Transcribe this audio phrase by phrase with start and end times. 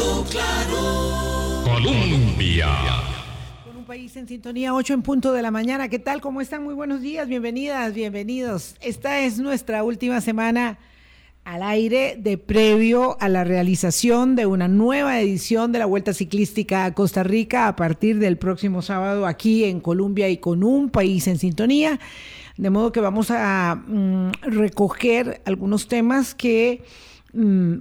[0.00, 1.62] Hablando claro.
[1.64, 2.68] Colombia.
[3.66, 5.88] Con un país en sintonía, 8 en punto de la mañana.
[5.88, 6.22] ¿Qué tal?
[6.22, 6.64] ¿Cómo están?
[6.64, 8.76] Muy buenos días, bienvenidas, bienvenidos.
[8.80, 10.78] Esta es nuestra última semana
[11.44, 16.86] al aire de previo a la realización de una nueva edición de la Vuelta Ciclística
[16.86, 21.26] a Costa Rica a partir del próximo sábado aquí en Colombia y con un país
[21.26, 22.00] en sintonía.
[22.56, 26.84] De modo que vamos a mm, recoger algunos temas que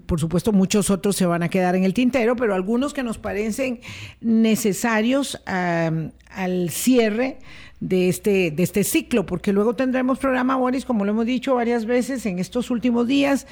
[0.06, 3.18] por supuesto, muchos otros se van a quedar en el tintero, pero algunos que nos
[3.18, 3.82] parecen
[4.22, 7.40] necesarios al cierre
[7.80, 11.86] de este, de este ciclo, porque luego tendremos programa, Boris, como lo hemos dicho varias
[11.86, 13.48] veces en estos últimos días,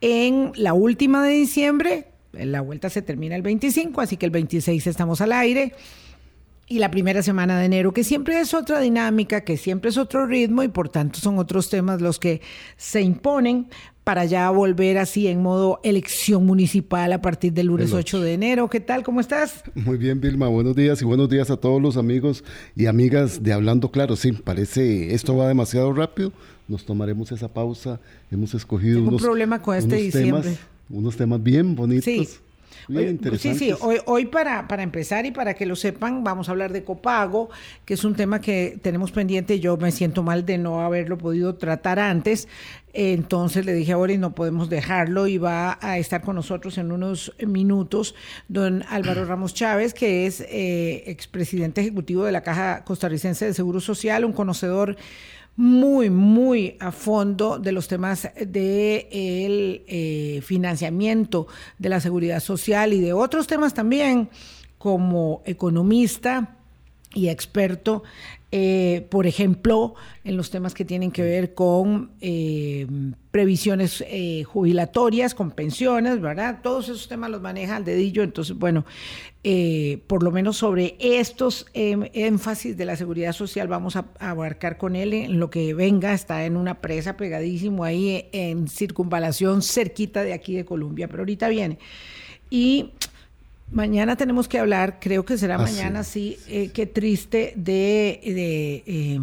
[0.00, 4.86] en la última de diciembre, la vuelta se termina el 25, así que el 26
[4.86, 5.74] estamos al aire,
[6.68, 10.26] y la primera semana de enero, que siempre es otra dinámica, que siempre es otro
[10.26, 12.42] ritmo y por tanto son otros temas los que
[12.76, 13.66] se imponen
[14.10, 18.68] para ya volver así en modo elección municipal a partir del lunes 8 de enero.
[18.68, 19.04] ¿Qué tal?
[19.04, 19.62] ¿Cómo estás?
[19.76, 20.48] Muy bien, Vilma.
[20.48, 22.42] Buenos días y buenos días a todos los amigos
[22.74, 24.16] y amigas de Hablando Claro.
[24.16, 26.32] Sí, parece esto va demasiado rápido.
[26.66, 28.00] Nos tomaremos esa pausa.
[28.32, 30.42] Hemos escogido Tengo unos, un problema con este diciembre.
[30.42, 32.02] temas, unos temas bien bonitos.
[32.04, 32.28] Sí.
[32.90, 36.52] Bien sí, sí, hoy, hoy para, para empezar y para que lo sepan, vamos a
[36.52, 37.48] hablar de copago,
[37.84, 39.60] que es un tema que tenemos pendiente.
[39.60, 42.48] Yo me siento mal de no haberlo podido tratar antes.
[42.92, 46.90] Entonces le dije a Boris, no podemos dejarlo y va a estar con nosotros en
[46.90, 48.16] unos minutos
[48.48, 53.80] don Álvaro Ramos Chávez, que es eh, expresidente ejecutivo de la Caja Costarricense de Seguro
[53.80, 54.96] Social, un conocedor
[55.60, 62.94] muy, muy a fondo de los temas de el eh, financiamiento de la seguridad social
[62.94, 64.30] y de otros temas también
[64.78, 66.56] como economista
[67.14, 68.02] y experto,
[68.52, 69.94] eh, por ejemplo,
[70.24, 72.86] en los temas que tienen que ver con eh,
[73.30, 76.58] previsiones eh, jubilatorias, con pensiones, ¿verdad?
[76.62, 78.84] Todos esos temas los maneja al dedillo, entonces, bueno,
[80.06, 84.76] por lo menos sobre estos em, énfasis de la seguridad social vamos a, a abarcar
[84.76, 90.22] con él en lo que venga, está en una presa pegadísimo ahí en circunvalación cerquita
[90.22, 91.78] de aquí de Colombia, pero ahorita viene.
[92.50, 92.90] Y
[93.72, 98.82] Mañana tenemos que hablar, creo que será Ah, mañana, sí, eh, qué triste, de, de,
[98.86, 99.20] eh,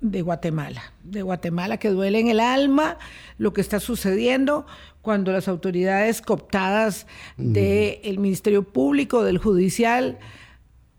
[0.00, 0.82] de Guatemala.
[1.04, 2.96] De Guatemala, que duele en el alma
[3.36, 4.66] lo que está sucediendo
[5.02, 10.18] cuando las autoridades cooptadas del Ministerio Público, del Judicial,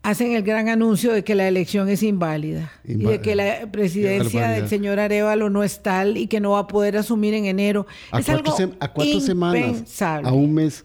[0.02, 4.50] hacen el gran anuncio de que la elección es inválida y de que la presidencia
[4.50, 7.86] del señor Arevalo no es tal y que no va a poder asumir en enero.
[8.12, 8.54] A es algo
[9.20, 10.84] semanas, a un mes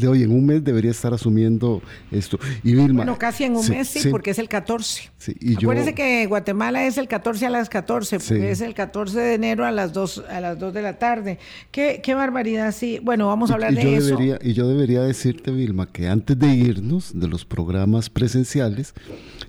[0.00, 2.38] de hoy, en un mes debería estar asumiendo esto.
[2.62, 2.98] Y Vilma.
[3.04, 5.10] Bueno, casi en un mes, sí, porque es el 14.
[5.18, 8.46] Sí, y yo- Acuérdense que Guatemala es el 14 a las 14, porque Sí.
[8.46, 11.38] es el 14 de enero a las 2, a las 2 de la tarde.
[11.70, 13.00] Qué, qué barbaridad, sí.
[13.02, 14.06] Bueno, vamos a hablar y de yo eso.
[14.08, 18.94] Debería, y yo debería decirte, Vilma, que antes de irnos de los programas presenciales,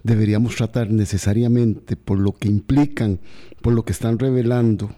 [0.04, 3.20] deberíamos tratar necesariamente por lo que implican,
[3.62, 4.96] por lo que están revelando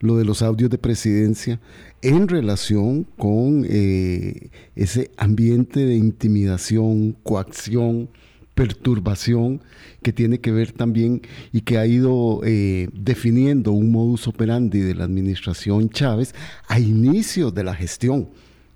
[0.00, 1.60] lo de los audios de presidencia
[2.02, 8.08] en relación con eh, ese ambiente de intimidación, coacción,
[8.54, 9.60] perturbación
[10.02, 11.22] que tiene que ver también
[11.52, 16.34] y que ha ido eh, definiendo un modus operandi de la administración Chávez
[16.66, 18.28] a inicio de la gestión,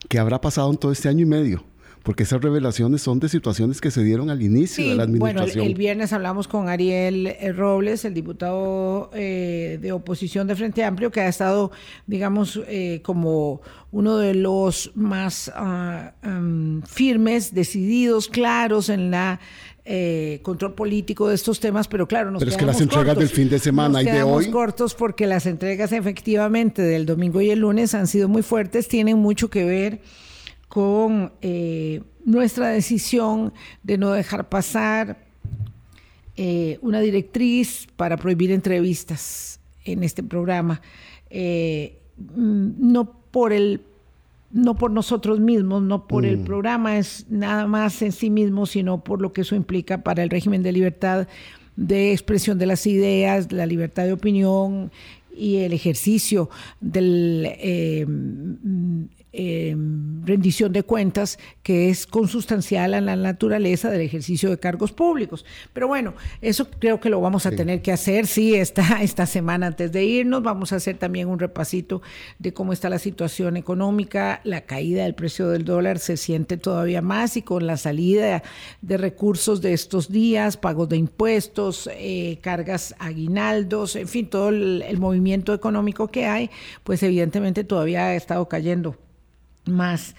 [0.08, 1.64] que habrá pasado en todo este año y medio,
[2.02, 5.16] porque esas revelaciones son de situaciones que se dieron al inicio Sí, de la bueno,
[5.16, 5.66] el, administración.
[5.66, 11.10] el viernes hablamos con Ariel eh, Robles, el diputado eh, de oposición de Frente Amplio,
[11.10, 11.70] que ha estado,
[12.06, 13.60] digamos, eh, como
[13.92, 16.12] uno de los más ah,
[16.86, 19.40] firmes, decididos, claros en la
[19.84, 23.24] eh, control político de estos temas, pero claro, nos Pero es que las entregas cortos.
[23.24, 27.40] del fin de semana Nos y de hoy- cortos porque las entregas efectivamente del domingo
[27.40, 30.00] y el lunes han sido muy fuertes, tienen mucho que ver
[30.72, 33.52] con eh, nuestra decisión
[33.82, 35.18] de no dejar pasar
[36.34, 40.80] eh, una directriz para prohibir entrevistas en este programa,
[41.28, 43.82] eh, mm, no por el
[44.50, 49.04] no por nosotros mismos, no por el programa es nada más en sí mismo, sino
[49.04, 51.28] por lo que eso implica para el régimen de libertad
[51.76, 54.90] de expresión de las ideas, la libertad de opinión
[55.36, 56.48] y el ejercicio
[56.80, 59.74] del eh, mm, eh,
[60.24, 65.44] rendición de cuentas que es consustancial a la naturaleza del ejercicio de cargos públicos.
[65.72, 69.68] Pero bueno, eso creo que lo vamos a tener que hacer, sí, esta, esta semana
[69.68, 70.42] antes de irnos.
[70.42, 72.02] Vamos a hacer también un repasito
[72.38, 77.02] de cómo está la situación económica, la caída del precio del dólar se siente todavía
[77.02, 78.42] más y con la salida
[78.82, 84.82] de recursos de estos días, pagos de impuestos, eh, cargas aguinaldos, en fin, todo el,
[84.82, 86.50] el movimiento económico que hay,
[86.84, 88.96] pues evidentemente todavía ha estado cayendo
[89.64, 90.14] más.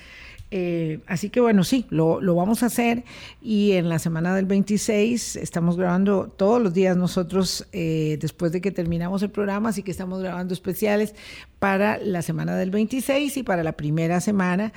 [0.56, 3.04] Eh, así que bueno, sí, lo, lo, vamos a hacer.
[3.42, 8.62] Y en la semana del 26 estamos grabando todos los días nosotros, eh, después de
[8.62, 11.16] que terminamos el programa, así que estamos grabando especiales
[11.58, 14.74] para la semana del 26 y para la primera semana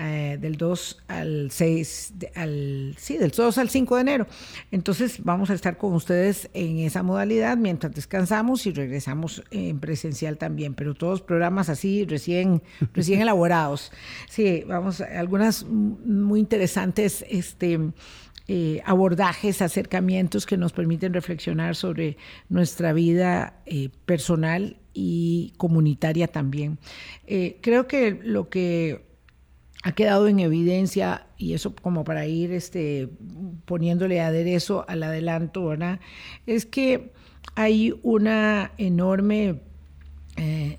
[0.00, 4.26] eh, del 2 al 6, al, sí, del 2 al 5 de enero.
[4.70, 10.38] Entonces vamos a estar con ustedes en esa modalidad mientras descansamos y regresamos en presencial
[10.38, 12.62] también, pero todos programas así recién,
[12.94, 13.92] recién elaborados.
[14.28, 17.78] Sí, vamos, algunas muy interesantes este,
[18.48, 22.16] eh, abordajes, acercamientos que nos permiten reflexionar sobre
[22.48, 26.78] nuestra vida eh, personal y comunitaria también.
[27.28, 29.09] Eh, creo que lo que
[29.82, 33.08] ha quedado en evidencia, y eso como para ir este,
[33.64, 36.00] poniéndole aderezo al adelanto, ¿verdad?
[36.46, 37.12] Es que
[37.54, 39.60] hay una enorme
[40.36, 40.78] eh,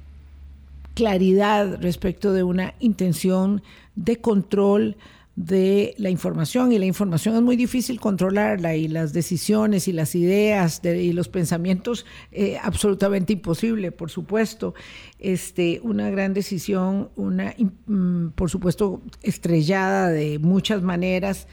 [0.94, 3.64] claridad respecto de una intención
[3.96, 4.98] de control
[5.46, 10.14] de la información y la información es muy difícil controlarla y las decisiones y las
[10.14, 14.76] ideas y los pensamientos eh, absolutamente imposible, por supuesto.
[15.18, 17.56] Este, una gran decisión, una,
[17.88, 21.48] mm, por supuesto, estrellada de muchas maneras,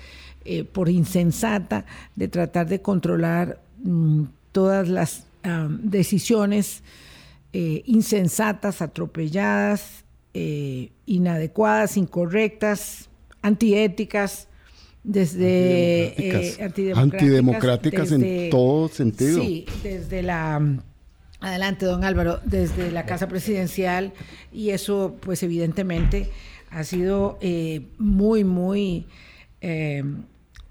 [0.44, 5.24] eh, por insensata, de tratar de controlar mm, todas las
[5.82, 6.82] decisiones
[7.54, 10.04] eh, insensatas, atropelladas,
[11.06, 13.07] inadecuadas, incorrectas,
[13.42, 14.48] antiéticas,
[15.04, 16.56] desde
[16.96, 19.40] antidemocráticas, eh, en todo sentido.
[19.40, 20.60] Sí, desde la
[21.40, 24.12] adelante, don Álvaro, desde la casa presidencial
[24.52, 26.30] y eso, pues evidentemente
[26.70, 29.06] ha sido eh, muy, muy
[29.60, 30.02] eh,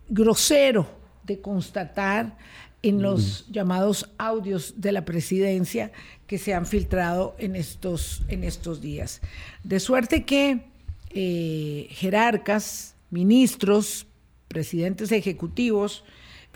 [0.09, 0.87] grosero
[1.23, 2.37] de constatar
[2.83, 5.91] en los llamados audios de la presidencia
[6.27, 9.21] que se han filtrado en estos, en estos días.
[9.63, 10.67] De suerte que
[11.11, 14.07] eh, jerarcas, ministros,
[14.47, 16.03] presidentes ejecutivos,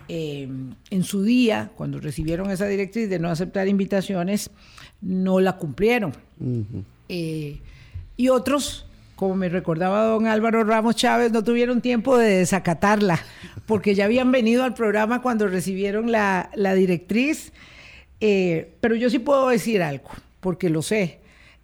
[0.07, 0.47] eh,
[0.89, 4.49] en su día, cuando recibieron esa directriz de no aceptar invitaciones,
[5.01, 6.13] no la cumplieron.
[7.07, 7.59] Eh,
[8.17, 13.19] y otros, como me recordaba don Álvaro Ramos Chávez, no tuvieron tiempo de desacatarla,
[13.65, 17.53] porque ya habían venido al programa cuando recibieron la, la directriz.
[18.19, 20.09] pero yo sí puedo decir algo,
[20.41, 21.20] porque lo sé.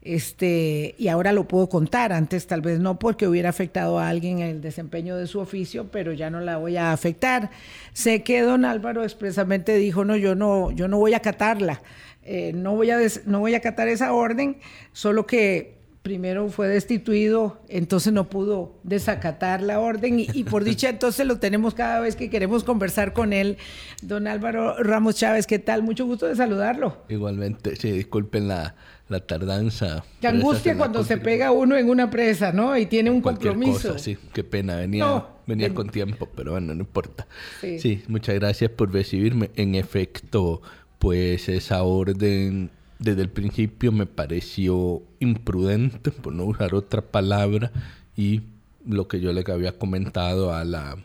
[0.08, 4.40] Este, y ahora lo puedo contar, antes tal vez no porque hubiera afectado a alguien
[4.40, 7.50] en el desempeño de su oficio, pero ya no la voy a afectar.
[7.92, 11.82] Sé que don Álvaro expresamente dijo, no, yo no, yo no voy a acatarla,
[12.24, 14.60] eh, no, voy a no voy a acatar esa orden,
[14.94, 21.28] solo que primero fue destituido, entonces no pudo desacatar la orden y, por dicha entonces
[21.28, 23.58] lo tenemos cada vez que queremos conversar con él.
[24.02, 25.84] Don Álvaro Ramos Chávez, ¿qué tal?
[25.84, 27.04] Mucho gusto de saludarlo.
[27.10, 28.76] Igualmente, sí, disculpen la,
[29.10, 30.04] la tardanza.
[30.20, 32.78] Qué angustia cuando se pega uno en una presa, ¿no?
[32.78, 33.98] Y tiene un compromiso.
[33.98, 37.28] sí, qué pena, venía, venía con tiempo, pero bueno, no importa.
[37.62, 37.80] Sí.
[37.80, 39.52] sí, muchas gracias por recibirme.
[39.56, 40.62] En efecto,
[41.00, 47.72] pues esa orden desde el principio me pareció imprudente, por no usar otra palabra,
[48.16, 48.42] y
[48.86, 50.98] lo que yo le había comentado a la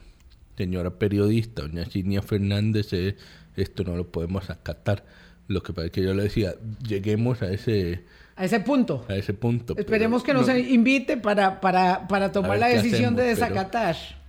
[0.56, 3.14] señora periodista, doña Cinia Fernández, es
[3.56, 5.04] esto no lo podemos acatar.
[5.52, 6.54] Lo que pasa es que yo le decía,
[6.86, 8.04] lleguemos a ese...
[8.34, 9.04] A ese punto.
[9.08, 9.74] A ese punto.
[9.76, 14.21] Esperemos que nos invite para, para, para tomar la decisión de desacatar pero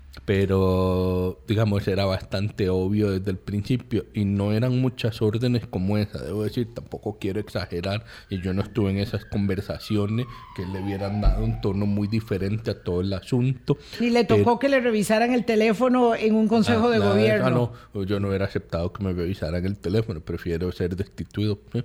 [1.47, 6.43] digamos era bastante obvio desde el principio y no eran muchas órdenes como esa, debo
[6.43, 11.43] decir, tampoco quiero exagerar y yo no estuve en esas conversaciones que le hubieran dado
[11.43, 13.77] un tono muy diferente a todo el asunto.
[13.99, 17.73] ¿Y le tocó que le revisaran el teléfono en un consejo de gobierno?
[17.93, 21.59] no, yo no hubiera aceptado que me revisaran el teléfono, prefiero ser destituido.
[21.73, 21.83] ¿eh?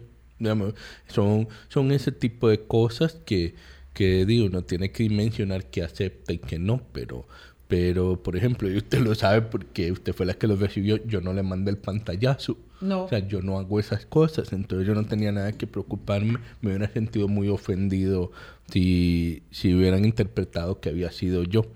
[1.08, 3.56] son, son ese tipo de cosas que,
[3.94, 7.26] que digo, uno tiene que mencionar que acepta y que no, pero
[7.68, 11.20] pero, por ejemplo, y usted lo sabe porque usted fue la que lo recibió, yo
[11.20, 12.56] no le mandé el pantallazo.
[12.80, 13.04] No.
[13.04, 16.38] O sea, yo no hago esas cosas, entonces yo no tenía nada que preocuparme.
[16.62, 18.32] Me hubiera sentido muy ofendido
[18.70, 21.66] si, si hubieran interpretado que había sido yo.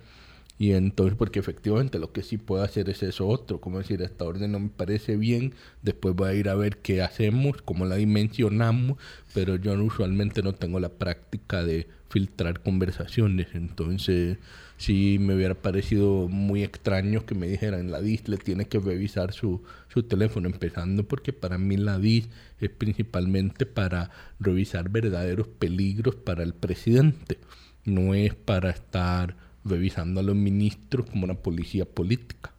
[0.58, 4.24] Y entonces, porque efectivamente lo que sí puedo hacer es eso otro, como decir, esta
[4.24, 7.96] orden no me parece bien, después voy a ir a ver qué hacemos, cómo la
[7.96, 8.96] dimensionamos,
[9.34, 14.38] pero yo usualmente no tengo la práctica de filtrar conversaciones, entonces
[14.82, 19.32] sí me hubiera parecido muy extraño que me dijeran la DIS le tiene que revisar
[19.32, 22.28] su, su teléfono, empezando porque para mí la DIS
[22.60, 24.10] es principalmente para
[24.40, 27.38] revisar verdaderos peligros para el presidente,
[27.84, 32.52] no es para estar revisando a los ministros como una policía política.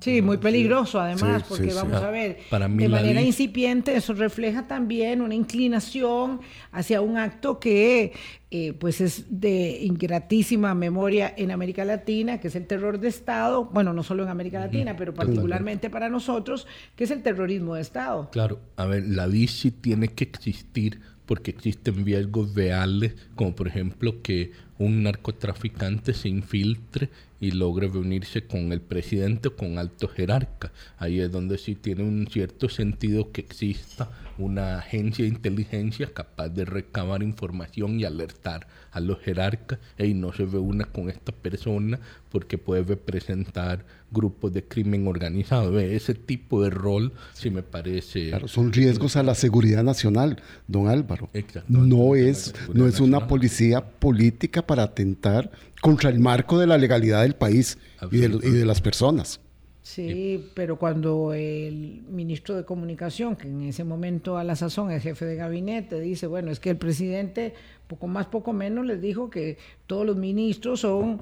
[0.00, 1.76] Sí, muy peligroso además, Sí, porque sí, sí.
[1.76, 6.40] vamos a ver, Para mí de la manera ley- incipiente eso refleja también una inclinación
[6.72, 8.12] hacia un acto que
[8.50, 13.66] eh, pues es de ingratísima memoria en América Latina, que es el terror de Estado,
[13.66, 17.82] bueno, no solo en América Latina, pero particularmente para nosotros, que es el terrorismo de
[17.82, 18.28] Estado.
[18.32, 24.22] Claro, a ver, la DICI tiene que existir porque existen riesgos reales, como por ejemplo
[24.22, 27.08] que un narcotraficante se infiltre
[27.40, 30.72] y logre reunirse con el presidente o con altos jerarcas.
[30.98, 34.10] Ahí es donde sí tiene un cierto sentido que exista
[34.42, 40.32] una agencia de inteligencia capaz de recabar información y alertar a los jerarcas y no
[40.32, 45.78] se reúna con esta persona porque puede representar grupos de crimen organizado.
[45.78, 48.28] Ese tipo de rol sí me parece...
[48.28, 51.30] Claro, son riesgos a la seguridad nacional, don Álvaro.
[51.32, 51.72] Exacto.
[51.72, 53.28] No es, no es una nacional.
[53.28, 57.78] policía política para atentar contra el marco de la legalidad del país
[58.10, 59.40] y de, y de las personas.
[59.84, 65.02] Sí, pero cuando el ministro de Comunicación, que en ese momento a la sazón es
[65.02, 67.52] jefe de gabinete, dice, bueno, es que el presidente,
[67.88, 69.58] poco más, poco menos, les dijo que
[69.88, 71.20] todos los ministros son,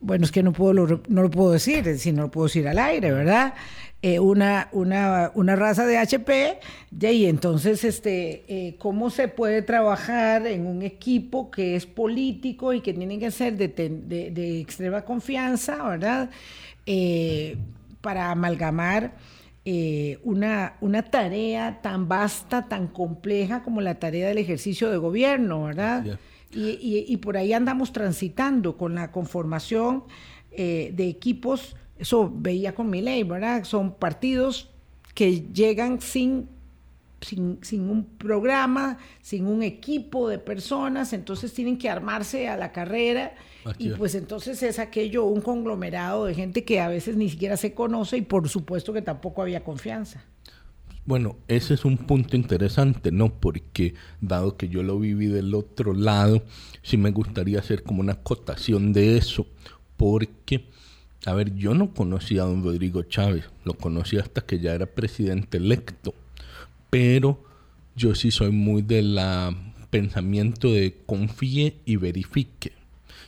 [0.00, 2.46] bueno, es que no puedo lo, no lo puedo decir, es decir, no lo puedo
[2.46, 3.54] decir al aire, ¿verdad?
[4.02, 6.58] Eh, una, una, una raza de HP,
[6.90, 12.72] de ahí entonces, este, eh, ¿cómo se puede trabajar en un equipo que es político
[12.72, 16.30] y que tiene que ser de, ten- de- de extrema confianza, ¿verdad?
[16.86, 17.56] Eh,
[18.04, 19.14] para amalgamar
[19.64, 25.64] eh, una, una tarea tan vasta, tan compleja como la tarea del ejercicio de gobierno,
[25.64, 26.04] ¿verdad?
[26.52, 30.04] Y- y por ahí andamos transitando con la conformación
[30.52, 33.64] eh, de equipos, eso veía con mi ley, ¿verdad?
[33.64, 34.70] Son partidos
[35.14, 36.48] que llegan sin,
[37.24, 42.72] sin, sin un programa, sin un equipo de personas, entonces tienen que armarse a la
[42.72, 43.34] carrera
[43.78, 43.98] y es.
[43.98, 48.18] pues entonces es aquello, un conglomerado de gente que a veces ni siquiera se conoce
[48.18, 50.24] y por supuesto que tampoco había confianza.
[51.06, 53.28] Bueno, ese es un punto interesante, ¿no?
[53.28, 56.42] Porque dado que yo lo viví del otro lado,
[56.82, 59.46] sí me gustaría hacer como una acotación de eso,
[59.98, 60.64] porque,
[61.26, 64.86] a ver, yo no conocía a don Rodrigo Chávez, lo conocí hasta que ya era
[64.86, 66.14] presidente electo,
[66.94, 67.42] pero
[67.96, 69.18] yo sí soy muy del
[69.90, 72.70] pensamiento de confíe y verifique.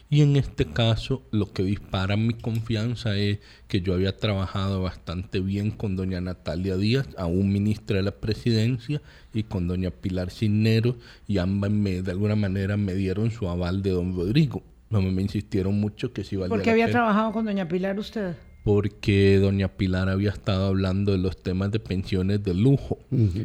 [0.08, 5.40] Y en este caso, lo que dispara mi confianza es que yo había trabajado bastante
[5.40, 9.02] bien con doña Natalia Díaz, aún ministra de la presidencia,
[9.34, 10.94] y con doña Pilar Cisneros,
[11.26, 14.62] y ambas me, de alguna manera me dieron su aval de don Rodrigo.
[14.90, 17.98] No me insistieron mucho que si valía ¿Por qué había pena trabajado con doña Pilar
[17.98, 18.36] usted?
[18.66, 22.98] Porque doña Pilar había estado hablando de los temas de pensiones de lujo.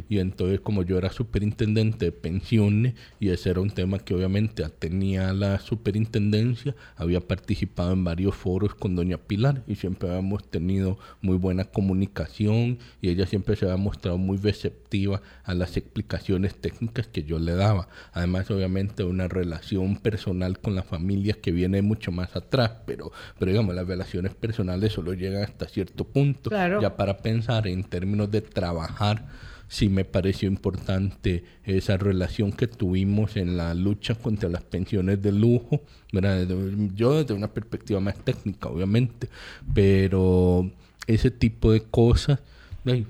[0.09, 4.67] Y entonces como yo era superintendente de pensiones y ese era un tema que obviamente
[4.79, 10.97] tenía la superintendencia, había participado en varios foros con doña Pilar y siempre habíamos tenido
[11.21, 17.05] muy buena comunicación y ella siempre se había mostrado muy receptiva a las explicaciones técnicas
[17.05, 17.89] que yo le daba.
[18.11, 23.51] Además obviamente una relación personal con la familia que viene mucho más atrás, pero, pero
[23.51, 26.50] digamos las relaciones personales solo llegan hasta cierto punto.
[26.50, 26.82] Claro.
[26.82, 29.27] Ya para pensar en términos de trabajar,
[29.68, 35.32] sí me pareció importante esa relación que tuvimos en la lucha contra las pensiones de
[35.32, 36.46] lujo, ¿verdad?
[36.94, 39.30] Yo desde una perspectiva más técnica, obviamente,
[39.74, 40.70] pero
[41.08, 42.39] ese tipo de cosas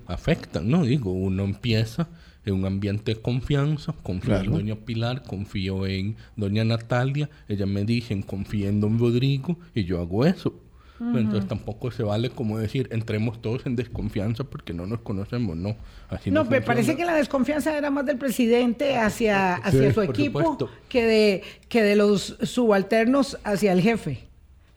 [0.05, 0.83] afectan, ¿no?
[0.83, 2.09] Digo, uno empieza
[2.45, 7.85] en un ambiente de confianza, confío en doña Pilar, confío en doña Natalia, ella me
[7.85, 10.53] dicen confío en don Rodrigo y yo hago eso.
[11.01, 15.75] Entonces tampoco se vale como decir entremos todos en desconfianza porque no nos conocemos, no.
[16.09, 20.01] Así No, no, me parece que la desconfianza era más del presidente hacia, hacia su
[20.03, 20.69] equipo supuesto.
[20.89, 24.27] que de, que de los subalternos hacia el jefe.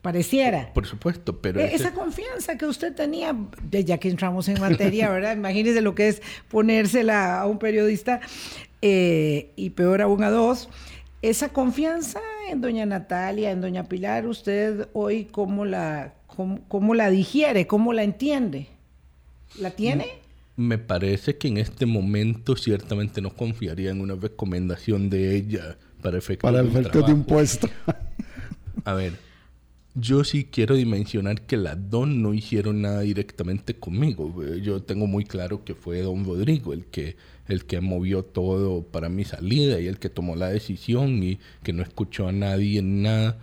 [0.00, 0.70] Pareciera.
[0.74, 3.34] Por supuesto, pero E- ese- Esa confianza que usted tenía,
[3.70, 5.34] ya que entramos en materia, ¿verdad?
[5.36, 8.20] Imagínese lo que es ponérsela a un periodista
[8.82, 10.68] eh, y peor aún a dos.
[11.24, 17.08] Esa confianza en doña Natalia, en doña Pilar, usted hoy cómo la, cómo, cómo la
[17.08, 18.68] digiere, cómo la entiende.
[19.58, 20.06] ¿La tiene?
[20.56, 26.18] me parece que en este momento ciertamente no confiaría en una recomendación de ella para
[26.18, 27.26] efectos Para de el un efecto de un trabajo.
[27.26, 27.68] puesto.
[28.84, 29.18] A ver,
[29.94, 34.42] yo sí quiero dimensionar que las dos no hicieron nada directamente conmigo.
[34.44, 37.16] Eh, Yo tengo muy claro que fue don Rodrigo el que,
[37.48, 41.72] el que movió todo para mi salida y el que tomó la decisión y que
[41.72, 43.38] no escuchó a nadie en nada.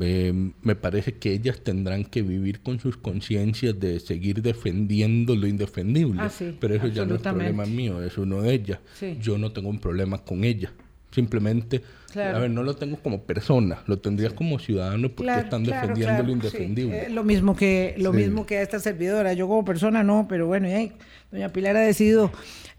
[0.00, 0.32] Eh,
[0.62, 6.20] me parece que ellas tendrán que vivir con sus conciencias de seguir defendiendo lo indefendible.
[6.20, 8.80] Ah, sí, Pero eso ya no es problema mío, es uno de ellas.
[8.94, 9.16] Sí.
[9.20, 10.72] Yo no tengo un problema con ella.
[11.14, 11.80] Simplemente,
[12.12, 12.36] Claro.
[12.36, 15.80] a ver, no lo tengo como persona, lo tendría como ciudadano porque Claro, están claro,
[15.88, 16.32] defendiendo claro, lo sí.
[16.34, 17.02] indefendible.
[17.06, 18.18] Eh, lo mismo que lo Sí.
[18.18, 19.32] mismo que a esta servidora.
[19.32, 20.92] Yo como persona no, pero bueno, y ahí,
[21.30, 22.30] doña Pilar ha decidido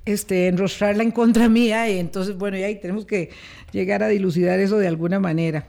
[0.06, 3.30] este enrostrarla en contra mía y entonces bueno, y ahí tenemos que
[3.72, 5.66] llegar a dilucidar eso de alguna manera.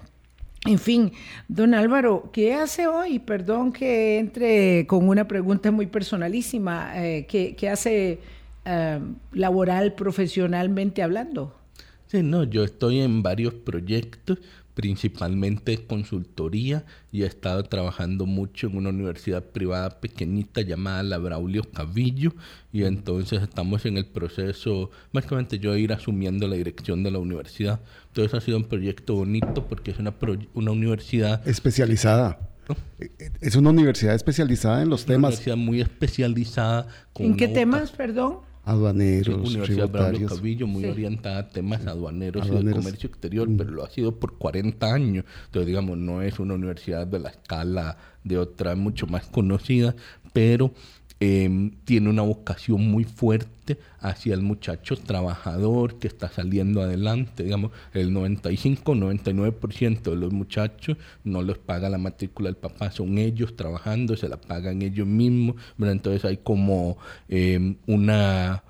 [0.67, 1.13] En fin,
[1.49, 3.21] don Álvaro, ¿qué hace hoy?
[3.21, 6.93] Perdón que entre con una pregunta muy personalísima.
[6.97, 8.19] eh, ¿qué, qué hace
[8.65, 8.99] eh,
[9.33, 11.55] laboral, profesionalmente hablando?
[12.09, 14.39] Sí, no, yo estoy en varios proyectos,
[14.75, 21.65] principalmente consultoría, y he estado trabajando mucho en una universidad privada pequeñita llamada la Braulio
[21.65, 22.33] Cavillo,
[22.73, 27.81] y entonces estamos en el proceso, básicamente yo ir asumiendo la dirección de la universidad.
[28.09, 32.39] Entonces ha sido un proyecto bonito porque es una, pro- una universidad Especializada.
[32.69, 32.77] ¿no?
[33.41, 36.87] Es una universidad especializada en los una temas universidad muy especializada.
[37.13, 38.39] con ¿En una qué temas, perdón?
[38.67, 40.35] Sí, aduaneros, Universidad tributarios.
[40.35, 40.89] Cabillo, muy Sí.
[40.89, 45.25] orientada a temas aduaneros, y de comercio exterior, pero lo ha sido por 40 años.
[45.47, 49.95] Entonces, digamos, no es una universidad de la escala de otra mucho más conocida,
[50.33, 50.73] pero
[51.19, 57.45] eh, tiene una vocación muy fuerte hacia el muchacho trabajador que está saliendo adelante.
[57.45, 63.57] Digamos, el 95-99% de los muchachos no los paga la matrícula del papá, son ellos
[63.57, 65.57] trabajando, se la pagan ellos mismos.
[65.79, 65.95] ¿verdad?
[65.95, 68.63] Entonces hay como eh, una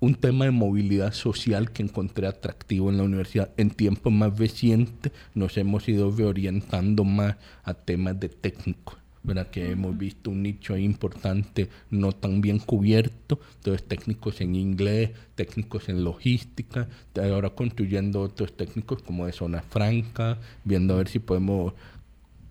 [0.00, 3.50] un tema de movilidad social que encontré atractivo en la universidad.
[3.56, 9.01] En tiempos más recientes nos hemos ido reorientando más a temas de técnicos.
[9.22, 9.48] ¿Verdad?
[9.50, 15.10] que hemos visto un nicho ahí importante no tan bien cubierto, entonces técnicos en inglés,
[15.34, 21.18] técnicos en logística, ahora construyendo otros técnicos como de zona franca, viendo a ver si
[21.18, 21.74] podemos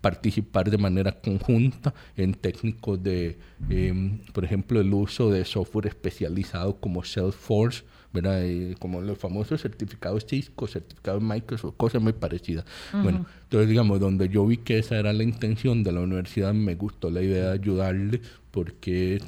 [0.02, 3.38] participar de manera conjunta en técnicos de,
[3.70, 8.42] eh, por ejemplo, el uso de software especializado como Salesforce, ¿verdad?
[8.44, 12.64] Eh, como los famosos certificados Cisco, certificados Microsoft, cosas muy parecidas.
[12.92, 16.74] Bueno, entonces digamos, donde yo vi que esa era la intención de la universidad, me
[16.74, 19.18] gustó la idea de ayudarle porque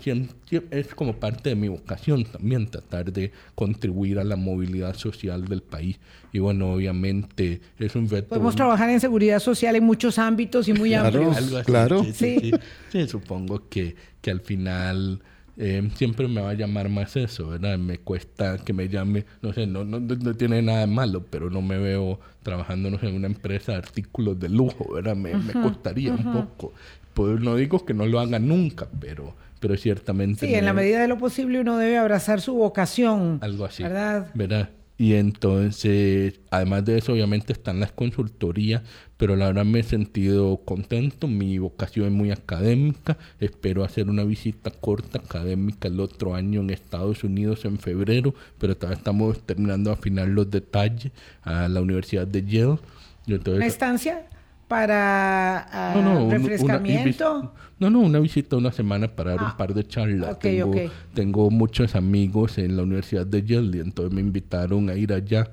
[0.71, 5.63] es como parte de mi vocación también tratar de contribuir a la movilidad social del
[5.63, 5.99] país.
[6.33, 8.29] Y bueno, obviamente es un reto.
[8.29, 11.07] Podemos trabajar en seguridad social en muchos ámbitos y muy Claro.
[11.07, 11.37] amplios.
[11.39, 12.05] Algo así, claro.
[12.05, 12.51] Sí, sí, Sí.
[12.51, 12.53] sí.
[12.93, 15.23] Sí, supongo que, que al final
[15.57, 17.79] eh, siempre me va a llamar más eso, ¿verdad?
[17.79, 21.51] Me cuesta que me llame, no sé, no, no, no- tiene nada de malo, pero
[21.51, 25.17] no me veo trabajando no sé, en una empresa de artículos de lujo, ¿verdad?
[25.17, 26.73] Me, me costaría un poco.
[27.15, 30.47] Pues no digo que no lo haga nunca, pero, pero ciertamente...
[30.47, 33.39] Sí, en la medida de lo posible uno debe abrazar su vocación.
[33.41, 33.83] algo así.
[33.85, 34.27] ¿Verdad?
[34.35, 34.71] ¿Verdad?
[34.97, 38.83] Y entonces, además de eso, obviamente están las consultorías,
[39.17, 41.27] pero la verdad me he sentido contento.
[41.27, 43.19] Mi vocación es muy académica.
[43.41, 48.77] Espero hacer una visita corta académica el otro año en Estados Unidos en febrero, pero
[48.77, 51.11] todavía estamos terminando de afinar los detalles
[51.43, 52.79] a la Universidad de Yale.
[53.27, 54.27] Entonces, ¿Una estancia
[54.69, 57.53] para ah, no, no, un- una- refrescamiento?
[57.79, 60.39] no, no, una visita una semana para dar Ah, un par de charlas.
[60.39, 60.73] tengo,
[61.15, 65.51] tengo muchos amigos en la Universidad de Yale, entonces me invitaron a ir allá.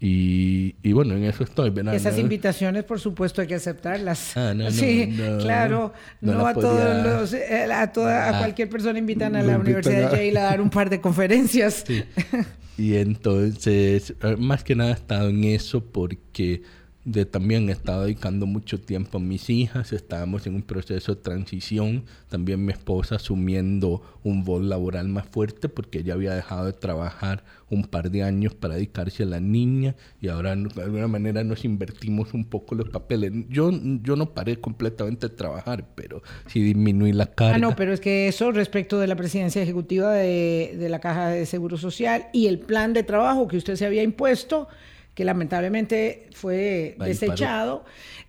[0.00, 1.72] Y, y bueno, en eso estoy.
[1.94, 4.36] Esas invitaciones, por supuesto, hay que aceptarlas.
[4.36, 5.94] Ah, no, sí, claro.
[6.20, 8.38] no a todos los, eh, a toda, a Ah.
[8.40, 11.84] cualquier persona invitan a la Universidad de Yale a dar un par de conferencias.
[11.86, 12.02] Sí.
[12.76, 16.62] Y entonces, eh, más que nada he estado en eso porque
[17.04, 21.20] de, también he estado dedicando mucho tiempo a mis hijas, estábamos en un proceso de
[21.20, 26.72] transición, también mi esposa asumiendo un rol laboral más fuerte porque ella había dejado de
[26.72, 31.44] trabajar un par de años para dedicarse a la niña y ahora de alguna manera
[31.44, 33.32] nos invertimos un poco los papeles.
[33.48, 33.70] Yo,
[34.02, 37.56] yo no paré completamente de trabajar, pero sí disminuí la carga.
[37.56, 41.28] Ah, no, pero es que eso respecto de la presidencia ejecutiva de, de la Caja
[41.28, 44.68] de Seguro Social y el plan de trabajo que usted se había impuesto,
[45.14, 47.84] que lamentablemente fue Ahí desechado,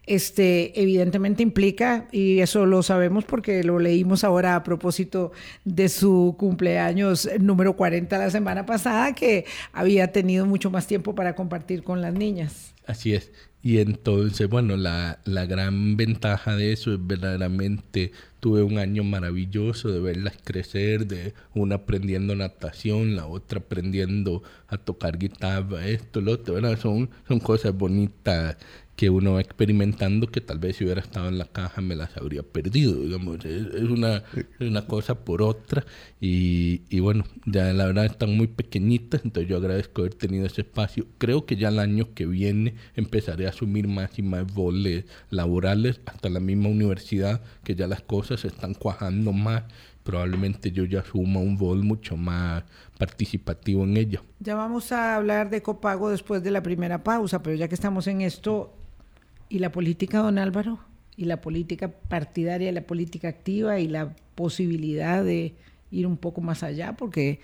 [0.05, 5.31] este, evidentemente implica, y eso lo sabemos porque lo leímos ahora a propósito
[5.63, 11.35] de su cumpleaños número 40 la semana pasada, que había tenido mucho más tiempo para
[11.35, 12.75] compartir con las niñas.
[12.85, 13.31] Así es.
[13.65, 19.89] Y entonces, bueno, la, la gran ventaja de eso es verdaderamente tuve un año maravilloso
[19.89, 26.33] de verlas crecer, de una aprendiendo natación, la otra aprendiendo a tocar guitarra, esto, lo
[26.33, 26.79] otro, ¿verdad?
[26.79, 28.55] Son, son cosas bonitas
[28.95, 32.15] que uno va experimentando que tal vez si hubiera estado en la caja me las
[32.17, 33.43] habría perdido, digamos.
[33.43, 35.85] Es, es una, es una cosa por otra
[36.21, 40.61] y, y bueno, ya la verdad están muy pequeñitas, entonces yo agradezco haber tenido ese
[40.61, 41.05] espacio.
[41.17, 45.99] Creo que ya el año que viene empezaré a asumir más y más roles laborales
[46.05, 49.63] hasta la misma universidad, que ya las cosas se están cuajando más
[50.05, 52.63] probablemente yo ya asuma un rol mucho más
[52.99, 54.21] participativo en ella.
[54.39, 58.05] Ya vamos a hablar de copago después de la primera pausa, pero ya que estamos
[58.05, 58.71] en esto,
[59.49, 60.79] ¿y la política, don Álvaro?
[61.17, 65.55] ¿Y la política partidaria, la política activa y la posibilidad de
[65.91, 66.95] ir un poco más allá?
[66.97, 67.39] Porque,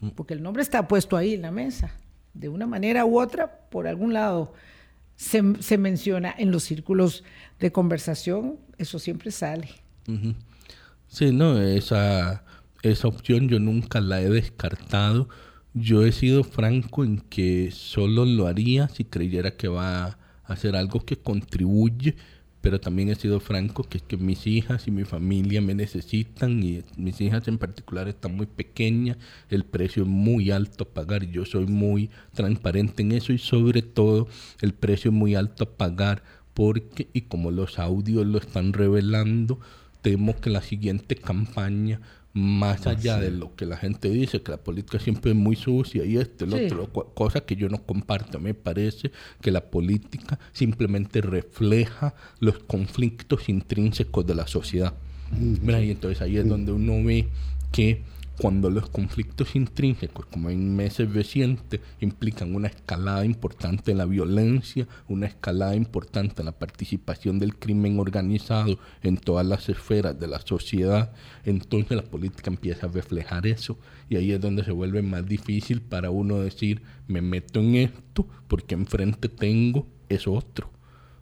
[0.00, 0.08] mm.
[0.10, 1.92] porque el nombre está puesto ahí en la mesa.
[2.34, 4.52] De una manera u otra, por algún lado,
[5.16, 7.24] se, se menciona en los círculos
[7.58, 9.70] de conversación, eso siempre sale.
[11.08, 12.44] Sí, no, esa,
[12.82, 15.28] esa opción yo nunca la he descartado.
[15.74, 20.76] Yo he sido franco en que solo lo haría si creyera que va a hacer
[20.76, 22.14] algo que contribuye,
[22.60, 26.82] pero también he sido franco que, que mis hijas y mi familia me necesitan y
[26.96, 29.18] mis hijas en particular están muy pequeñas,
[29.50, 33.82] el precio es muy alto a pagar yo soy muy transparente en eso y sobre
[33.82, 34.26] todo
[34.60, 36.22] el precio es muy alto a pagar
[36.54, 39.60] porque, y como los audios lo están revelando,
[40.00, 42.00] temo que la siguiente campaña,
[42.36, 46.04] más allá de lo que la gente dice, que la política siempre es muy sucia
[46.04, 51.22] y esto, lo otro, cosa que yo no comparto, me parece que la política simplemente
[51.22, 54.92] refleja los conflictos intrínsecos de la sociedad.
[55.32, 57.26] Y entonces ahí es donde uno ve
[57.72, 58.02] que
[58.40, 64.86] cuando los conflictos intrínsecos, como en meses recientes, implican una escalada importante en la violencia,
[65.08, 70.40] una escalada importante en la participación del crimen organizado en todas las esferas de la
[70.40, 71.12] sociedad,
[71.44, 75.80] entonces la política empieza a reflejar eso y ahí es donde se vuelve más difícil
[75.80, 80.75] para uno decir, me meto en esto porque enfrente tengo eso otro.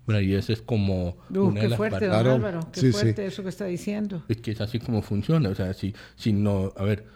[0.06, 3.42] Bueno, y eso es como una qué de las fuerte, don Álvaro, qué fuerte eso
[3.42, 4.22] que está diciendo.
[4.28, 5.48] Es que es así como funciona.
[5.48, 7.06] O sea, si, si no, a ver,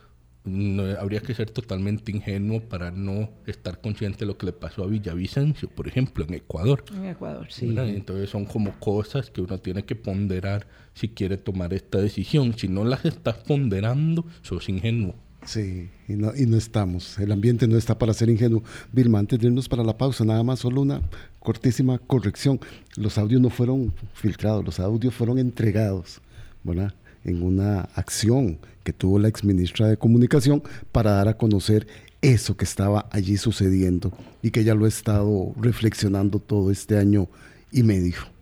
[0.45, 4.85] no, habría que ser totalmente ingenuo para no estar consciente de lo que le pasó
[4.85, 6.85] a Villavicencio, por ejemplo, en Ecuador.
[6.97, 7.75] En Ecuador, sí.
[7.77, 12.57] Entonces son como cosas que uno tiene que ponderar si quiere tomar esta decisión.
[12.57, 15.15] Si no las estás ponderando, sos ingenuo.
[15.45, 17.19] Sí, y no, y no estamos.
[17.19, 18.63] El ambiente no está para ser ingenuo.
[18.93, 21.01] Vilma, antes de irnos para la pausa, nada más solo una
[21.39, 22.61] cortísima corrección.
[22.97, 26.21] Los audios no fueron filtrados, los audios fueron entregados,
[26.65, 26.93] ¿verdad?
[27.25, 31.87] En una acción que tuvo la exministra de Comunicación para dar a conocer
[32.21, 37.29] eso que estaba allí sucediendo y que ya lo he estado reflexionando todo este año
[37.71, 38.38] y medio.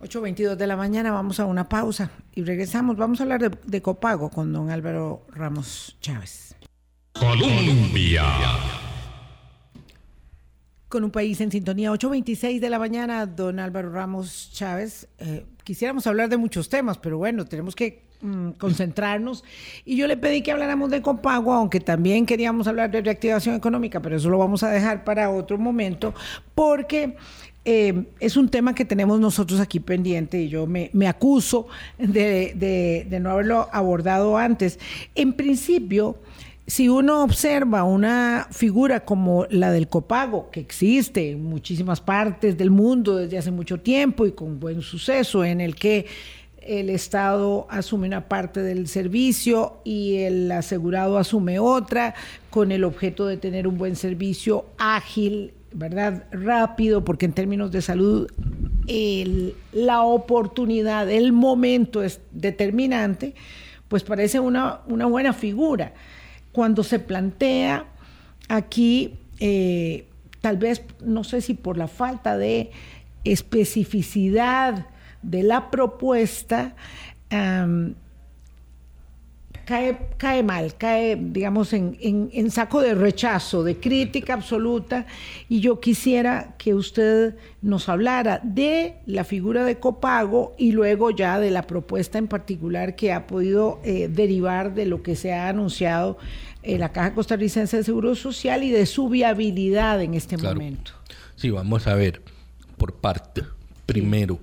[0.00, 2.96] 8.22 de la mañana, vamos a una pausa y regresamos.
[2.96, 6.56] Vamos a hablar de, copago con don Álvaro Ramos Chávez.
[7.12, 8.24] Colombia.
[10.88, 15.06] Con un país en sintonía, 8.26 de la mañana, don Álvaro Ramos Chávez.
[15.18, 19.44] Eh, quisiéramos hablar de muchos temas, pero bueno, tenemos que mm, concentrarnos.
[19.84, 24.00] Y yo le pedí que habláramos de copago, aunque también queríamos hablar de reactivación económica,
[24.00, 26.14] pero eso lo vamos a dejar para otro momento,
[26.54, 27.18] porque
[27.64, 31.66] eh, es un tema que tenemos nosotros aquí pendiente y yo me, acuso
[31.98, 34.78] de, no haberlo abordado antes.
[35.14, 36.16] En principio,
[36.66, 42.70] si uno observa una figura como la del copago, que existe en muchísimas partes del
[42.70, 46.06] mundo desde hace mucho tiempo y con buen suceso, en el que
[46.62, 52.14] el Estado asume una parte del servicio y el asegurado asume otra,
[52.48, 56.24] con el objeto de tener un buen servicio ágil, ¿verdad?
[56.32, 58.28] Rápido, porque en términos de salud
[59.72, 63.34] la oportunidad, el momento es determinante,
[63.88, 65.94] pues parece una, una buena figura.
[66.52, 67.86] Cuando se plantea
[68.48, 70.06] aquí, eh,
[70.40, 72.72] tal vez, no sé si por la falta de
[73.24, 74.86] especificidad
[75.22, 76.74] de la propuesta,
[79.64, 85.06] cae, mal, cae, digamos, en, saco de rechazo, de crítica absoluta.
[85.48, 91.38] Y yo quisiera que usted nos hablara de la figura de copago y luego ya
[91.38, 95.48] de la propuesta en particular que ha podido eh, derivar de lo que se ha
[95.48, 96.18] anunciado
[96.62, 100.92] en la Caja Costarricense de Seguro Social y de su viabilidad en este momento.
[101.36, 102.20] Sí, vamos a ver
[102.76, 103.42] por parte.
[103.86, 104.38] Primero,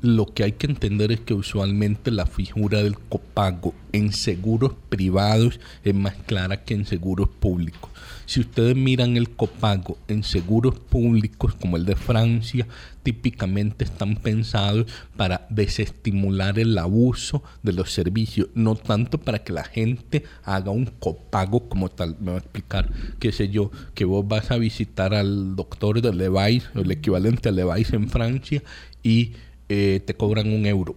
[0.00, 5.60] lo que hay que entender es que usualmente la figura del copago en seguros privados
[5.84, 7.90] es más clara que en seguros públicos.
[8.26, 12.66] Si ustedes miran el copago en seguros públicos como el de Francia,
[13.02, 19.64] típicamente están pensados para desestimular el abuso de los servicios, no tanto para que la
[19.64, 22.16] gente haga un copago como tal.
[22.20, 26.12] Me voy a explicar, qué sé yo, que vos vas a visitar al doctor de
[26.12, 28.62] Levi's, el equivalente a Levi's en Francia,
[29.02, 29.32] y
[29.68, 30.96] eh, te cobran un euro.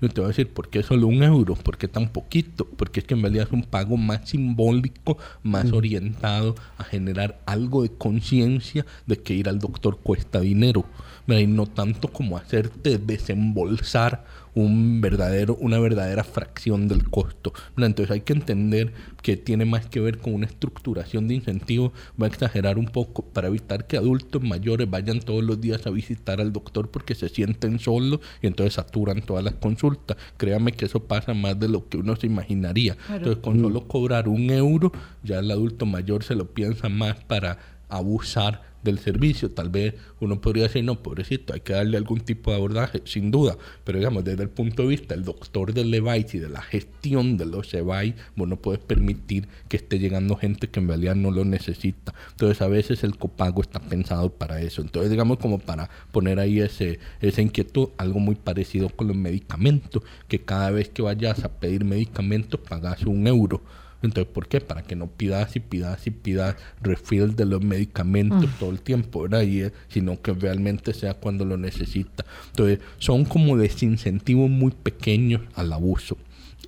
[0.00, 1.54] Yo te voy a decir, ¿por qué solo un euro?
[1.56, 2.64] ¿Por qué tan poquito?
[2.64, 7.82] Porque es que en realidad es un pago más simbólico, más orientado a generar algo
[7.82, 10.86] de conciencia de que ir al doctor cuesta dinero.
[11.26, 17.52] y no tanto como hacerte desembolsar un verdadero, una verdadera fracción del costo.
[17.76, 21.92] Entonces hay que entender que tiene más que ver con una estructuración de incentivos.
[22.16, 25.90] Voy a exagerar un poco para evitar que adultos mayores vayan todos los días a
[25.90, 30.16] visitar al doctor porque se sienten solos y entonces saturan todas las consultas.
[30.36, 32.96] Créame que eso pasa más de lo que uno se imaginaría.
[33.08, 37.58] Entonces con solo cobrar un euro, ya el adulto mayor se lo piensa más para
[37.88, 39.50] abusar del servicio.
[39.50, 43.30] Tal vez uno podría decir, no, pobrecito, hay que darle algún tipo de abordaje, sin
[43.30, 46.62] duda, pero digamos, desde el punto de vista del doctor del Levite y de la
[46.62, 51.14] gestión de los EVAI, vos no puedes permitir que esté llegando gente que en realidad
[51.14, 52.14] no lo necesita.
[52.30, 54.82] Entonces, a veces el copago está pensado para eso.
[54.82, 60.02] Entonces, digamos, como para poner ahí ese, esa inquietud, algo muy parecido con los medicamentos,
[60.28, 63.62] que cada vez que vayas a pedir medicamentos pagas un euro
[64.02, 64.60] entonces, ¿por qué?
[64.60, 68.58] Para que no pidas y pidas y pidas refill de los medicamentos mm.
[68.58, 69.42] todo el tiempo, ¿verdad?
[69.42, 72.24] Y, sino que realmente sea cuando lo necesita.
[72.48, 76.16] Entonces, son como desincentivos muy pequeños al abuso.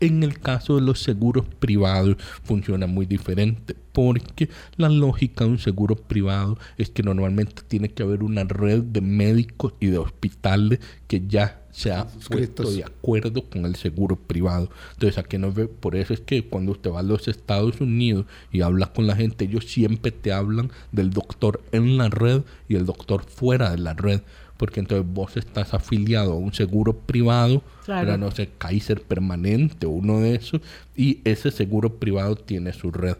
[0.03, 5.59] En el caso de los seguros privados funciona muy diferente porque la lógica de un
[5.61, 10.81] seguro privado es que normalmente tiene que haber una red de médicos y de hospitales
[11.07, 14.71] que ya se ha puesto de acuerdo con el seguro privado.
[14.95, 18.27] Entonces, aquí no ve, por eso es que cuando usted va a los Estados Unidos
[18.51, 22.75] y habla con la gente, ellos siempre te hablan del doctor en la red y
[22.75, 24.21] el doctor fuera de la red
[24.63, 29.91] porque entonces vos estás afiliado a un seguro privado, para no sé, Kaiser permanente o
[29.91, 30.61] uno de esos,
[30.95, 33.17] y ese seguro privado tiene su red.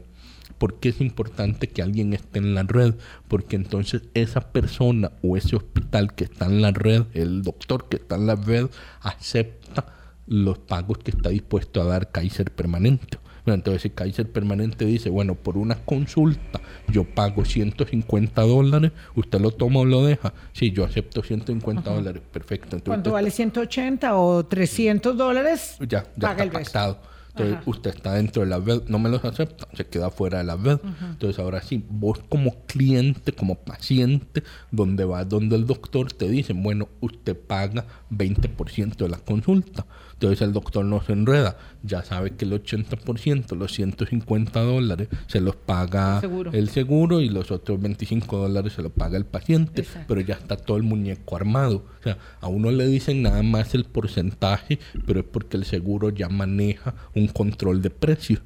[0.59, 2.95] ¿Por qué es importante que alguien esté en la red?
[3.27, 7.97] Porque entonces esa persona o ese hospital que está en la red, el doctor que
[7.97, 8.69] está en la red,
[9.01, 9.87] acepta
[10.29, 13.19] los pagos que está dispuesto a dar Kaiser permanente.
[13.45, 19.41] Bueno, entonces si Kaiser Permanente dice, bueno, por una consulta yo pago 150 dólares, ¿usted
[19.41, 20.33] lo toma o lo deja?
[20.53, 22.77] Sí, yo acepto 150 dólares, perfecto.
[22.77, 25.77] Entonces, ¿Cuánto vale 180 o 300 dólares?
[25.81, 27.13] Ya, ya está pactado.
[27.35, 30.45] Entonces usted está dentro de la red, no me los acepta, se queda fuera de
[30.45, 30.79] la red.
[31.01, 36.53] Entonces ahora sí, vos como cliente, como paciente, donde va donde el doctor te dice,
[36.53, 39.87] bueno, usted paga 20% de la consulta.
[40.23, 45.41] Entonces el doctor no se enreda, ya sabe que el 80%, los 150 dólares, se
[45.41, 50.21] los paga el seguro, y los otros 25 dólares se los paga el paciente, pero
[50.21, 51.87] ya está todo el muñeco armado.
[51.99, 56.11] O sea, a uno le dicen nada más el porcentaje, pero es porque el seguro
[56.11, 58.43] ya maneja un control de precios.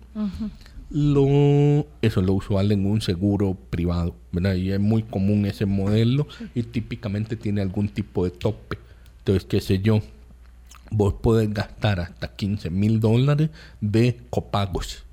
[0.88, 4.54] Lo, eso es lo usual en un seguro privado, ¿verdad?
[4.54, 8.78] Y es muy común ese modelo y típicamente tiene algún tipo de tope.
[9.18, 10.00] Entonces, qué sé yo,
[10.90, 15.06] vos podés gastar hasta 15 mil dólares de copagos.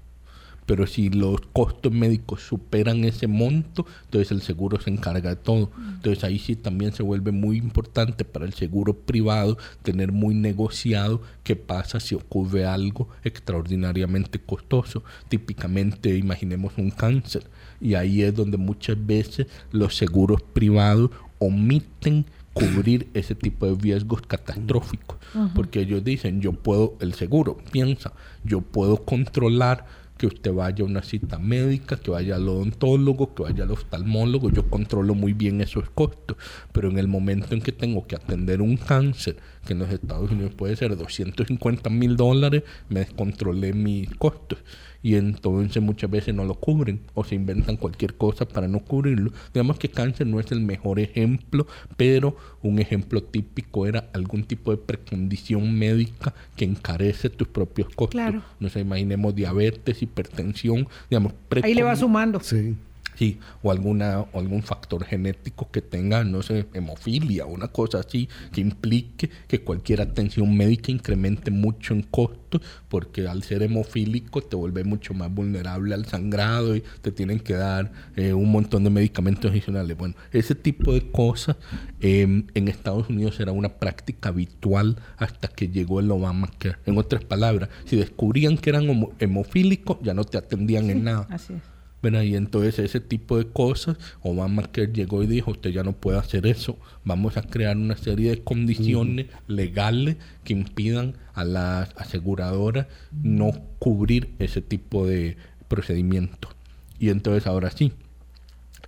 [0.65, 5.71] Pero si los costos médicos superan ese monto, entonces el seguro se encarga de todo.
[5.95, 11.21] Entonces ahí sí también se vuelve muy importante para el seguro privado tener muy negociado
[11.43, 15.03] qué pasa si ocurre algo extraordinariamente costoso.
[15.27, 17.43] Típicamente imaginemos un cáncer.
[17.81, 24.21] Y ahí es donde muchas veces los seguros privados omiten cubrir ese tipo de riesgos
[24.21, 25.17] catastróficos.
[25.55, 28.13] Porque ellos dicen, yo puedo, el seguro piensa,
[28.43, 29.85] yo puedo controlar
[30.17, 34.51] que usted vaya a una cita médica, que vaya al odontólogo, que vaya al oftalmólogo,
[34.51, 36.37] yo controlo muy bien esos costos,
[36.71, 40.31] pero en el momento en que tengo que atender un cáncer, que en los Estados
[40.31, 44.59] Unidos puede ser 250 mil dólares, me descontrolé mis costos
[45.03, 49.31] y entonces muchas veces no lo cubren o se inventan cualquier cosa para no cubrirlo.
[49.53, 54.71] Digamos que cáncer no es el mejor ejemplo, pero un ejemplo típico era algún tipo
[54.71, 58.21] de precondición médica que encarece tus propios costos.
[58.59, 61.33] No sé, imaginemos diabetes, hipertensión, digamos.
[61.61, 62.39] Ahí le va sumando.
[62.39, 62.75] Sí.
[63.15, 68.29] Sí, o alguna o algún factor genético que tenga, no sé, hemofilia una cosa así
[68.51, 74.55] que implique que cualquier atención médica incremente mucho en costo, porque al ser hemofílico te
[74.55, 78.89] vuelve mucho más vulnerable al sangrado y te tienen que dar eh, un montón de
[78.89, 79.97] medicamentos adicionales.
[79.97, 81.57] Bueno, ese tipo de cosas
[81.99, 86.77] em, en Estados Unidos era una práctica habitual hasta que llegó el Obamacare.
[86.85, 91.27] En otras palabras, si descubrían que eran hemofílicos, ya no te atendían en nada.
[91.29, 91.72] Así es.
[92.03, 96.17] Y entonces ese tipo de cosas, Obama que llegó y dijo, usted ya no puede
[96.17, 102.87] hacer eso, vamos a crear una serie de condiciones legales que impidan a las aseguradoras
[103.11, 105.37] no cubrir ese tipo de
[105.69, 106.51] procedimientos.
[106.99, 107.93] Y entonces ahora sí.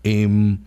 [0.03, 0.57] Eh,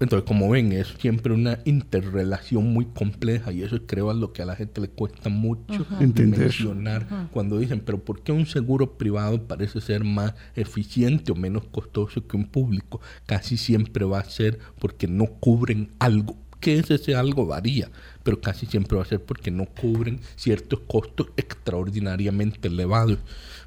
[0.00, 4.42] entonces, como ven, es siempre una interrelación muy compleja y eso creo a lo que
[4.42, 9.46] a la gente le cuesta mucho mencionar cuando dicen, pero ¿por qué un seguro privado
[9.46, 13.00] parece ser más eficiente o menos costoso que un público?
[13.26, 17.90] Casi siempre va a ser porque no cubren algo que ese sea algo varía,
[18.22, 23.18] pero casi siempre va a ser porque no cubren ciertos costos extraordinariamente elevados.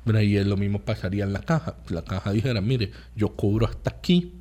[0.07, 1.75] Y lo mismo pasaría en la caja.
[1.87, 4.33] Si la caja dijera, mire, yo cubro hasta aquí,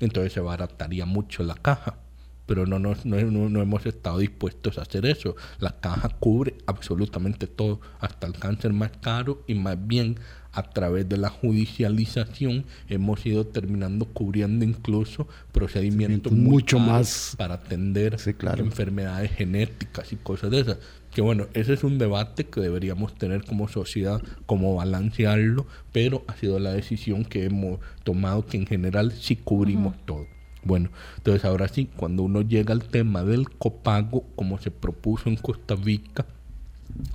[0.00, 1.98] entonces se barataría mucho la caja
[2.46, 5.34] pero no, no, no, hemos estado dispuestos a hacer eso.
[5.58, 10.18] La caja cubre absolutamente todo, hasta el cáncer más caro y más bien
[10.52, 18.16] a través de la judicialización hemos ido terminando cubriendo incluso procedimientos mucho más para atender
[18.58, 20.78] enfermedades genéticas y cosas de esas.
[21.14, 26.34] Que bueno, ese es un debate que deberíamos tener como sociedad, como balancearlo, pero ha
[26.34, 30.26] sido la decisión que hemos tomado que en general sí cubrimos todo.
[30.64, 35.36] Bueno, entonces ahora sí, cuando uno llega al tema del copago, como se propuso en
[35.36, 36.26] Costa Rica,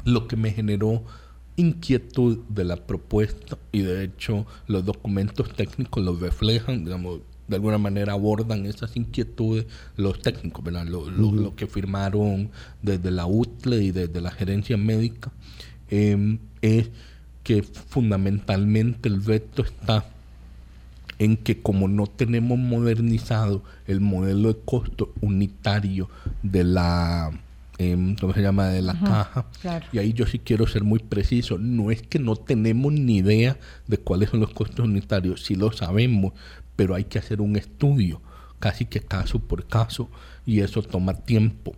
[0.05, 1.03] lo que me generó
[1.57, 7.77] inquietud de la propuesta y de hecho los documentos técnicos lo reflejan, digamos, de alguna
[7.77, 9.65] manera abordan esas inquietudes
[9.97, 10.85] los técnicos, ¿verdad?
[10.85, 15.31] Lo, que firmaron desde la UTLE y desde la gerencia médica,
[15.89, 16.89] em, es
[17.43, 20.05] que fundamentalmente el veto está
[21.17, 26.09] en que como no tenemos modernizado el modelo de costo unitario
[26.43, 27.31] de la
[27.77, 28.67] em, ¿cómo se llama?
[28.67, 29.45] de la caja.
[29.91, 31.57] Y ahí yo sí quiero ser muy preciso.
[31.57, 33.57] No es que no tenemos ni idea
[33.87, 36.33] de cuáles son los costos unitarios, sí lo sabemos,
[36.79, 38.21] pero hay que hacer un estudio,
[38.57, 40.09] casi que caso por caso,
[40.45, 41.75] y eso toma tiempo.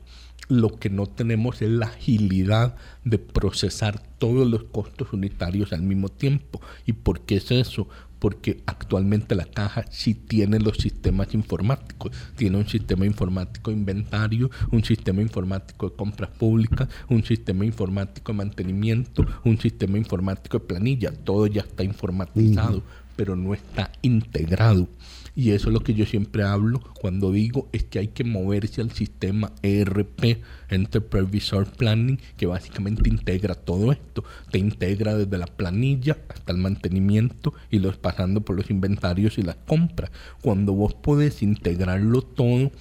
[0.48, 6.10] Lo que no tenemos es la agilidad de procesar todos los costos unitarios al mismo
[6.10, 6.62] tiempo.
[6.86, 7.88] ¿Y por qué es eso?
[8.22, 12.12] porque actualmente la caja sí tiene los sistemas informáticos.
[12.36, 18.32] Tiene un sistema informático de inventario, un sistema informático de compras públicas, un sistema informático
[18.32, 21.12] de mantenimiento, un sistema informático de planilla.
[21.12, 22.84] Todo ya está informatizado,
[23.22, 24.88] pero no está integrado.
[25.36, 28.82] Y eso es lo que yo siempre hablo cuando digo es que hay que moverse
[28.82, 34.24] al sistema ERP, Enterprise Planning, que básicamente integra todo esto.
[34.50, 39.44] Te integra desde la planilla hasta el mantenimiento y los pasando por los inventarios y
[39.44, 40.10] las compras.
[40.42, 42.72] Cuando vos podés integrarlo todo,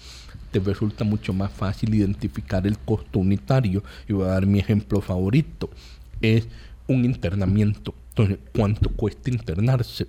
[0.53, 3.85] te resulta mucho más fácil identificar el costo unitario.
[4.09, 5.69] Y voy a dar mi ejemplo favorito.
[6.23, 6.49] Es
[6.87, 7.95] un internamiento.
[8.09, 10.07] Entonces, ¿cuánto cuesta internarse?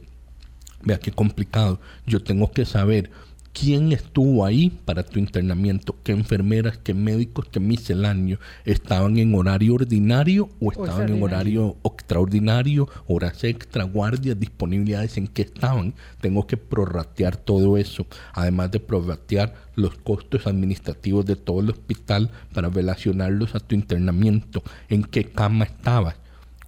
[0.84, 1.80] Vea qué complicado.
[2.06, 3.10] Yo tengo que saber
[3.54, 9.76] quién estuvo ahí para tu internamiento, qué enfermeras, qué médicos, qué misceláneos estaban en horario
[9.76, 15.94] ordinario o estaban en horario extraordinario, horas extra, guardias, disponibilidades, en qué estaban.
[16.20, 22.32] Tengo que prorratear todo eso, además de prorratear los costos administrativos de todo el hospital
[22.54, 26.21] para relacionarlos a tu internamiento, en qué cama estabas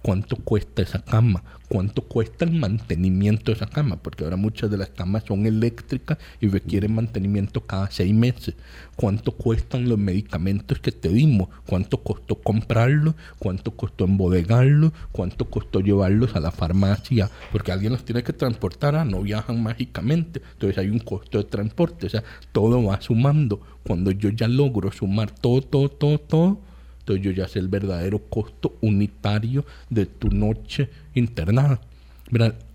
[0.04, 4.76] cuánto cuesta esa cama, cuánto cuesta el mantenimiento de esa cama, porque ahora muchas de
[4.76, 8.54] las camas son eléctricas y requieren mantenimiento cada seis meses,
[8.96, 15.80] cuánto cuestan los medicamentos que te dimos, cuánto costó comprarlos, cuánto costó embodegarlos, cuánto costó
[15.80, 20.76] llevarlos a la farmacia, porque alguien los tiene que transportar, ah, no viajan mágicamente, entonces
[20.76, 23.58] hay un costo de transporte, o sea, todo va sumando.
[23.84, 26.60] Cuando yo ya logro sumar todo, todo, todo, todo,
[27.04, 31.78] entonces yo ya sé el verdadero costo unitario de tu noche internada.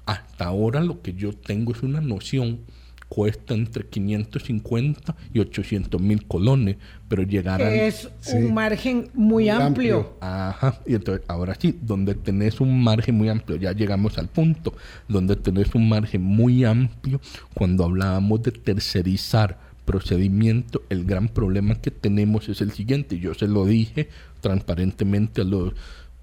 [0.05, 2.59] hasta ahora lo que yo tengo es una noción
[3.07, 7.73] cuesta entre 550 y 800 mil colones, pero llegar a...
[7.73, 10.13] Es un margen muy, amplio.
[10.21, 14.75] Ajá, y entonces ahora sí, donde tenés un margen muy amplio, ya llegamos al punto,
[15.07, 17.19] donde tenés un margen muy amplio,
[17.55, 23.17] cuando hablábamos de tercerizar procedimiento, el gran problema que tenemos es el siguiente.
[23.17, 24.07] Yo se lo dije
[24.39, 25.73] transparentemente a los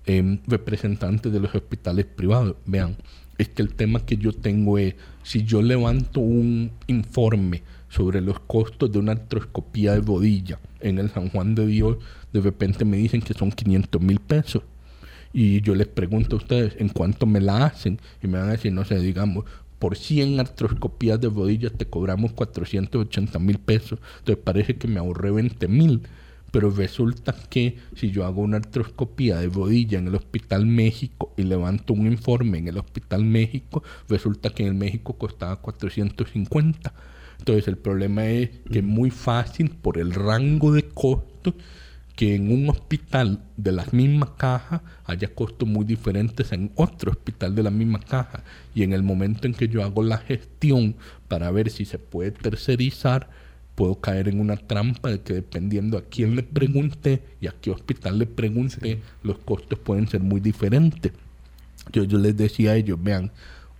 [0.05, 2.55] em, representantes de los hospitales privados.
[2.64, 2.96] Vean,
[3.38, 8.38] es que el tema que yo tengo es, si yo levanto un informe sobre los
[8.38, 11.96] costos de una artroscopía de rodilla en el San Juan de Dios,
[12.33, 14.62] de repente me dicen que son 500 mil pesos.
[15.33, 17.98] Y yo les pregunto a ustedes, ¿en cuánto me la hacen?
[18.22, 19.44] Y me van a decir, no sé, digamos,
[19.78, 23.98] por 100 artroscopías de rodillas te cobramos 480 mil pesos.
[24.18, 26.02] Entonces parece que me ahorré 20 mil.
[26.52, 31.42] Pero resulta que si yo hago una artroscopía de rodilla en el Hospital México y
[31.42, 36.94] levanto un informe en el Hospital México, resulta que en el México costaba 450.
[37.38, 41.54] Entonces el problema es que es muy fácil por el rango de costos
[42.16, 47.55] que en un hospital de la misma caja haya costos muy diferentes en otro hospital
[47.55, 48.42] de la misma caja.
[48.74, 50.96] Y en el momento en que yo hago la gestión
[51.29, 53.29] para ver si se puede tercerizar,
[53.75, 57.71] puedo caer en una trampa de que dependiendo a quién le pregunte y a qué
[57.71, 61.12] hospital le pregunte, los costos pueden ser muy diferentes.
[61.92, 63.31] Yo, yo les decía a ellos, vean,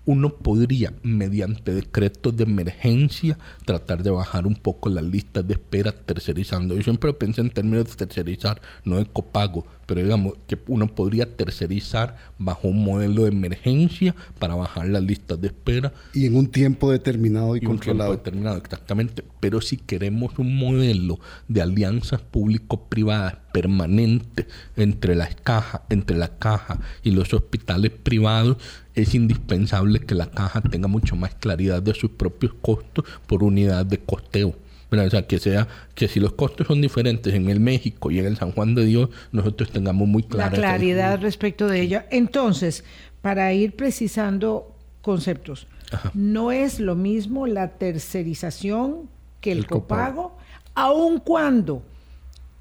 [0.07, 5.93] uno podría, mediante decretos de emergencia, tratar de bajar un poco las listas de espera
[5.93, 6.77] tercerizando.
[6.77, 11.37] Yo siempre pensé en términos de tercerizar, no de copago, pero digamos que uno podría
[11.37, 15.93] tercerizar bajo un modelo de emergencia para bajar las listas de espera.
[16.15, 18.11] Y en un tiempo determinado y, y controlado.
[18.11, 19.25] Un tiempo determinado, exactamente.
[19.41, 24.47] Pero si queremos un modelo de alianzas público-privadas permanente
[24.77, 28.59] entre las cajas, entre la caja y los hospitales privados,
[28.97, 33.87] es indispensable que la caja tenga mucho más claridad de sus propios costos por unidad
[33.87, 34.57] de costeo.
[34.91, 38.27] O sea, que sea que si los costos son diferentes en el México y en
[38.27, 42.07] el San Juan de Dios, nosotros tengamos muy clara la claridad respecto de ella.
[42.11, 42.85] Entonces,
[43.21, 46.11] para ir precisando conceptos, Ajá.
[46.15, 50.39] no es lo mismo la tercerización que el, el copago, copago,
[50.75, 51.83] aun cuando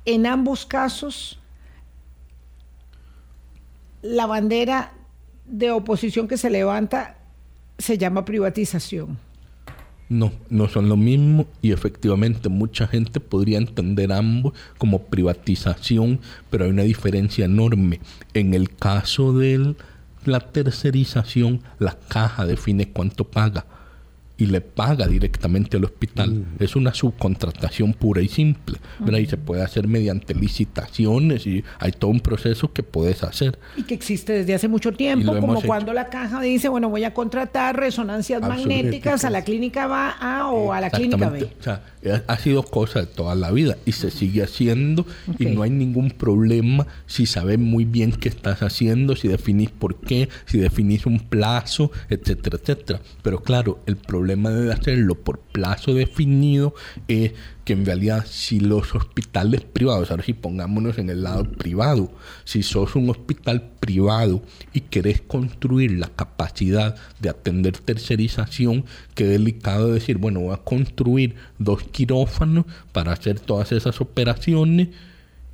[0.03, 1.39] en ambos casos
[4.01, 4.94] la bandera
[5.47, 7.17] de oposición que se levanta
[7.77, 9.17] se llama privatización.
[10.07, 16.19] No, no son lo mismo y efectivamente mucha gente podría entender ambos como privatización,
[16.51, 17.99] pero hay una diferencia enorme.
[18.33, 19.75] En el caso de
[20.25, 23.65] la tercerización, la caja define cuánto paga
[24.37, 26.31] y le paga directamente al hospital.
[26.31, 26.45] Mm.
[26.59, 28.77] Es una subcontratación pura y simple.
[28.99, 29.19] ¿verdad?
[29.19, 33.57] Y se puede hacer mediante licitaciones y hay todo un proceso que puedes hacer.
[33.77, 37.13] Y que existe desde hace mucho tiempo, como cuando la caja dice, bueno, voy a
[37.13, 39.85] contratar resonancias magnéticas a la clínica
[40.19, 41.43] A o a la clínica B.
[41.59, 41.83] O sea,
[42.27, 45.47] ha sido cosa de toda la vida y se sigue haciendo okay.
[45.47, 49.99] y no hay ningún problema si sabes muy bien qué estás haciendo, si definís por
[49.99, 53.01] qué, si definís un plazo, etcétera, etcétera.
[53.21, 56.73] Pero claro, el problema de hacerlo por plazo definido
[57.07, 62.11] es que en realidad si los hospitales privados, ahora sí pongámonos en el lado privado,
[62.43, 64.41] si sos un hospital privado
[64.73, 71.35] y querés construir la capacidad de atender tercerización, qué delicado decir, bueno, voy a construir
[71.57, 74.89] dos quirófanos para hacer todas esas operaciones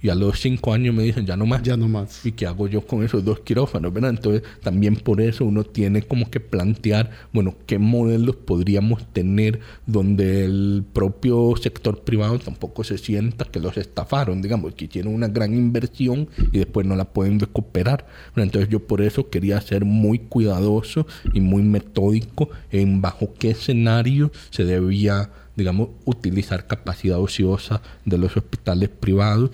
[0.01, 1.61] y a los cinco años me dicen ya no más.
[1.63, 2.25] Ya no más.
[2.25, 3.93] ¿Y qué hago yo con esos dos quirófanos?
[3.93, 4.11] ¿verdad?
[4.11, 10.45] Entonces también por eso uno tiene como que plantear, bueno, qué modelos podríamos tener donde
[10.45, 15.53] el propio sector privado tampoco se sienta que los estafaron, digamos, que hicieron una gran
[15.53, 18.05] inversión y después no la pueden recuperar.
[18.35, 18.45] ¿verdad?
[18.45, 24.31] Entonces yo por eso quería ser muy cuidadoso y muy metódico en bajo qué escenario
[24.49, 29.51] se debía digamos, utilizar capacidad ociosa de los hospitales privados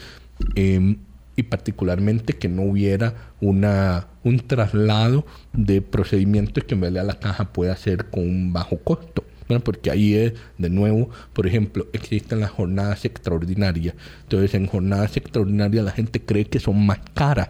[0.56, 0.98] eh,
[1.36, 7.54] y particularmente que no hubiera una, un traslado de procedimientos que en realidad la caja
[7.54, 9.24] puede hacer con un bajo costo.
[9.48, 13.96] Bueno, porque ahí es, de nuevo, por ejemplo, existen las jornadas extraordinarias.
[14.24, 17.50] Entonces, en jornadas extraordinarias la gente cree que son más caras.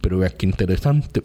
[0.00, 1.22] Pero vea qué interesante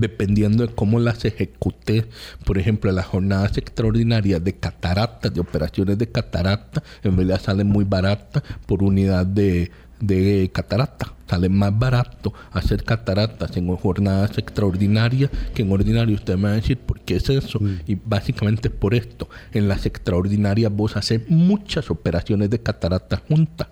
[0.00, 2.06] dependiendo de cómo las ejecuté,
[2.44, 7.84] por ejemplo, las jornadas extraordinarias de cataratas, de operaciones de catarata, en realidad salen muy
[7.84, 9.70] baratas por unidad de,
[10.00, 11.14] de catarata.
[11.28, 16.16] Sale más barato hacer cataratas en jornadas extraordinarias que en ordinario.
[16.16, 17.60] Usted me va a decir, ¿por qué es eso?
[17.60, 17.78] Mm.
[17.86, 19.28] Y básicamente es por esto.
[19.52, 23.68] En las extraordinarias vos haces muchas operaciones de catarata juntas.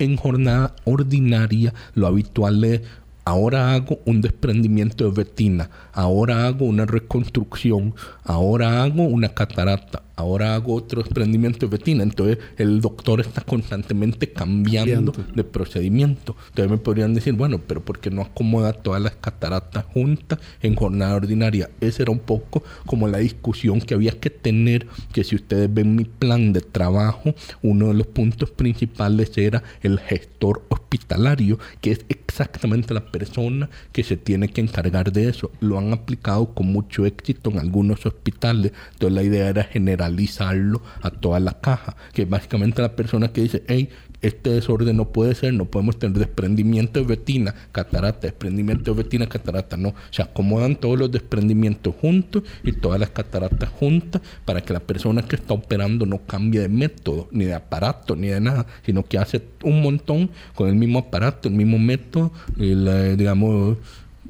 [0.00, 2.80] En jornada ordinaria lo habitual es
[3.26, 10.54] ahora hago un desprendimiento de retina, ahora hago una reconstrucción, ahora hago una catarata, ahora
[10.54, 12.02] hago otro desprendimiento de retina.
[12.02, 16.36] Entonces el doctor está constantemente cambiando de procedimiento.
[16.48, 20.74] Entonces me podrían decir, bueno, pero ¿por qué no acomoda todas las cataratas juntas en
[20.74, 21.70] jornada ordinaria?
[21.80, 25.94] Esa era un poco como la discusión que había que tener, que si ustedes ven
[25.94, 32.04] mi plan de trabajo, uno de los puntos principales era el gestor hospitalario, que es
[32.08, 35.50] exactamente la persona que se tiene que encargar de eso.
[35.60, 38.72] Lo han aplicado con mucho éxito en algunos hospitales.
[38.92, 39.62] Entonces la idea era
[40.06, 43.88] generalizarlo a toda la caja, que básicamente la persona que dice, hey,
[44.22, 49.26] este desorden no puede ser, no podemos tener desprendimiento de retina, catarata, desprendimiento de retina,
[49.28, 49.94] catarata, no.
[50.10, 55.22] Se acomodan todos los desprendimientos juntos y todas las cataratas juntas para que la persona
[55.22, 59.18] que está operando no cambie de método, ni de aparato, ni de nada, sino que
[59.18, 63.76] hace un montón con el mismo aparato, el mismo método, digamos,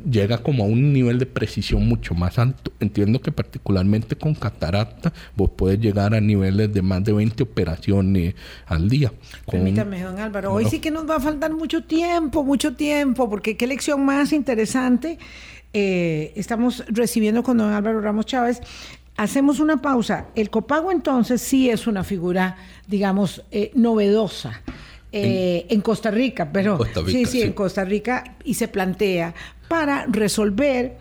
[0.09, 2.73] llega como a un nivel de precisión mucho más alto.
[2.81, 8.35] Entiendo que particularmente con catarata vos puedes llegar a niveles de más de 20 operaciones
[8.67, 9.13] al día.
[9.45, 9.61] Con...
[9.61, 10.53] Permítame, don Álvaro.
[10.53, 14.33] Hoy sí que nos va a faltar mucho tiempo, mucho tiempo, porque qué lección más
[14.33, 15.19] interesante
[15.73, 18.63] eh, estamos recibiendo con don Álvaro Ramos Chávez.
[19.17, 20.27] Hacemos una pausa.
[20.35, 24.63] El copago entonces sí es una figura, digamos, eh, novedosa.
[25.17, 28.55] Eh, en, en, Costa Rica, pero Costa Rica, sí, sí, sí, en Costa Rica y
[28.55, 29.35] se plantea
[29.69, 30.97] para resolver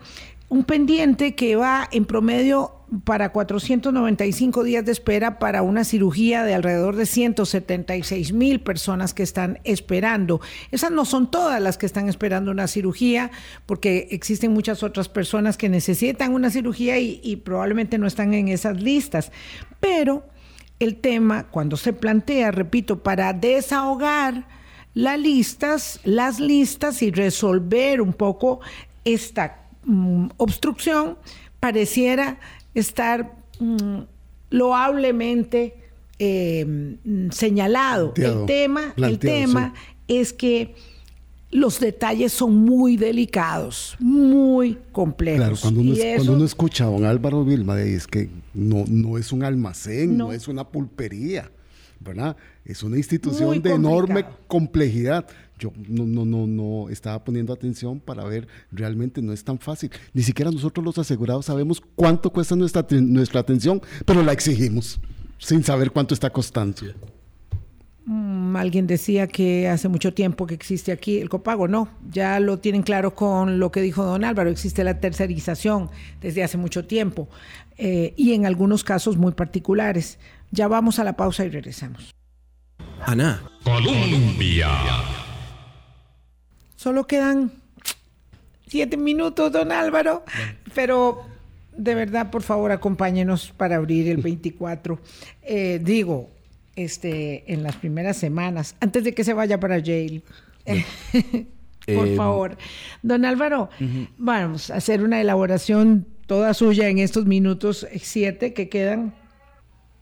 [0.48, 2.72] un pendiente que va en promedio
[3.04, 9.24] para 495 días de espera para una cirugía de alrededor de 176 mil personas que
[9.24, 10.40] están esperando.
[10.70, 13.32] Esas no son todas las que están esperando una cirugía,
[13.66, 18.48] porque existen muchas otras personas que necesitan una cirugía y, y probablemente no están en
[18.48, 19.32] esas listas.
[19.80, 20.22] Pero
[20.78, 24.46] el tema, cuando se plantea, repito, para desahogar
[24.94, 28.60] las listas, las listas y resolver un poco
[29.04, 31.18] esta mm, obstrucción,
[31.60, 32.38] pareciera
[32.74, 34.00] estar mm,
[34.50, 35.74] loablemente
[36.18, 36.96] eh,
[37.30, 38.14] señalado.
[38.14, 39.74] Planteado, el tema, el tema
[40.08, 40.74] es que
[41.56, 45.38] los detalles son muy delicados, muy complejos.
[45.40, 48.06] Claro, cuando uno, es- eso- cuando uno escucha a don Álvaro Vilma, de ahí, es
[48.06, 50.26] que no, no es un almacén, no.
[50.26, 50.32] No.
[50.32, 51.50] es una pulpería,
[52.00, 52.36] ¿verdad?
[52.64, 55.26] Es una institución de enorme complejidad.
[55.58, 59.90] Yo no, no, no, no estaba poniendo atención para ver, realmente no es tan fácil.
[60.12, 65.00] Ni siquiera nosotros los asegurados sabemos cuánto cuesta nuestra, nuestra atención, pero la exigimos,
[65.38, 66.82] sin saber cuánto está costando.
[68.06, 71.66] Mm, alguien decía que hace mucho tiempo que existe aquí el copago.
[71.66, 74.48] No, ya lo tienen claro con lo que dijo don Álvaro.
[74.48, 75.90] Existe la tercerización
[76.20, 77.28] desde hace mucho tiempo
[77.76, 80.18] eh, y en algunos casos muy particulares.
[80.52, 82.14] Ya vamos a la pausa y regresamos.
[83.04, 83.42] Ana.
[83.64, 84.70] Colombia.
[86.76, 87.50] Solo quedan
[88.68, 90.24] siete minutos, don Álvaro,
[90.74, 91.24] pero
[91.76, 95.00] de verdad, por favor, acompáñenos para abrir el 24.
[95.42, 96.30] Eh, digo,
[96.76, 100.22] este, en las primeras semanas, antes de que se vaya para Yale.
[101.86, 102.56] por Eh, favor.
[103.02, 103.70] Don Álvaro,
[104.18, 109.14] vamos a hacer una elaboración toda suya en estos minutos eh, siete que quedan.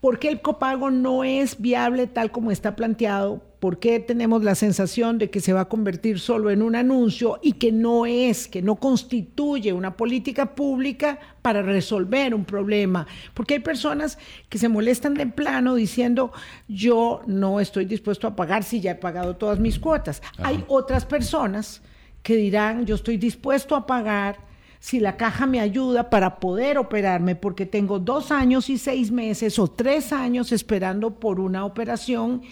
[0.01, 3.43] ¿Por qué el copago no es viable tal como está planteado?
[3.64, 7.40] ¿Por qué tenemos la sensación de que se va a convertir solo en un anuncio
[7.42, 13.06] y que no es, que no constituye una política pública para resolver un problema?
[13.32, 14.18] Porque hay personas
[14.50, 16.30] que se molestan de plano diciendo,
[16.68, 20.20] yo no estoy dispuesto a pagar si ya he pagado todas mis cuotas.
[20.42, 21.80] Hay otras personas
[22.22, 24.36] que dirán, yo estoy dispuesto a pagar
[24.78, 29.58] si la caja me ayuda para poder operarme, porque tengo dos años y seis meses
[29.58, 32.42] o tres años esperando por una operación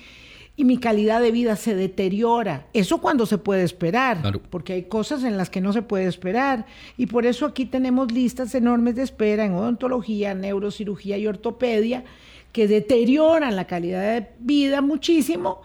[0.63, 2.67] y mi calidad de vida se deteriora.
[2.73, 4.41] Eso cuando se puede esperar, Claro.
[4.49, 6.67] porque hay cosas en las que no se puede esperar.
[6.97, 12.05] Y por eso aquí tenemos listas enormes de espera en odontología, neurocirugía y ortopedia
[12.53, 15.63] que deterioran la calidad de vida muchísimo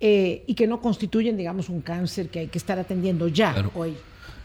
[0.00, 3.70] eh, y que no constituyen, digamos, un cáncer que hay que estar atendiendo ya Claro.
[3.74, 3.94] hoy.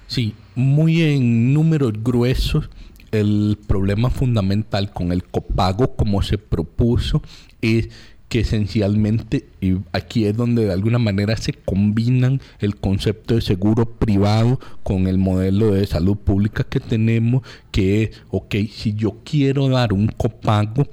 [0.08, 2.70] Sí, muy en números gruesos,
[3.12, 7.22] el problema fundamental con el copago como se propuso
[7.62, 7.90] es
[8.34, 13.86] que esencialmente, y aquí es donde de alguna manera se combinan el concepto de seguro
[13.86, 19.70] privado con el modelo de salud pública que tenemos, que es, ok, si yo quiero
[19.70, 20.88] dar un copago,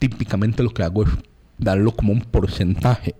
[0.00, 1.10] típicamente lo que hago es
[1.56, 3.14] darlo como un porcentaje.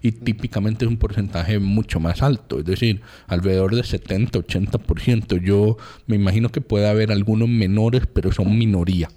[0.00, 5.42] Y típicamente es un porcentaje mucho más alto, es decir, alrededor de 70, 80%.
[5.42, 5.76] Yo
[6.06, 9.10] me imagino que puede haber algunos menores, pero son minoría.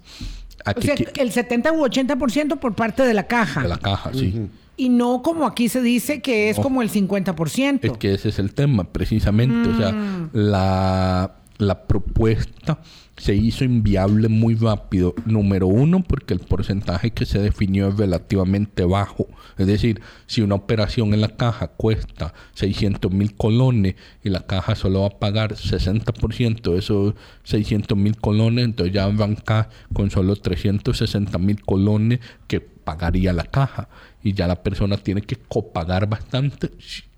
[0.76, 3.62] O sea, que- el 70 u 80% por parte de la caja.
[3.62, 4.48] de la caja, sí.
[4.76, 6.62] Y no como aquí se dice que es No.
[6.62, 7.92] como el 50%.
[7.92, 9.68] Es que ese es el tema, precisamente.
[9.70, 10.30] O sea, Mm.
[10.32, 12.80] la, la propuesta
[13.16, 15.14] se hizo inviable muy rápido.
[15.26, 19.26] Número uno, porque el porcentaje que se definió es relativamente bajo.
[19.58, 24.76] Es decir, si una operación en la caja cuesta 600 mil colones y la caja
[24.76, 30.36] solo va a pagar 60% de esos 600 mil colones, entonces ya acá con solo
[30.36, 33.88] 360 mil colones que pagaría la caja.
[34.22, 36.70] Y ya la persona tiene que copagar bastante,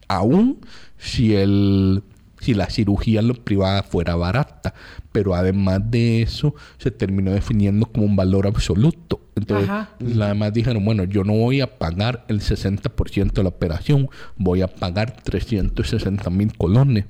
[0.08, 0.60] aún
[0.98, 2.02] si el
[2.40, 4.74] si la cirugía en lo privada fuera barata.
[5.12, 9.20] Pero además de eso, se terminó definiendo como un valor absoluto.
[9.36, 9.90] Entonces, Ajá.
[10.00, 14.68] además dijeron, bueno, yo no voy a pagar el 60% de la operación, voy a
[14.68, 17.06] pagar 360 mil colones.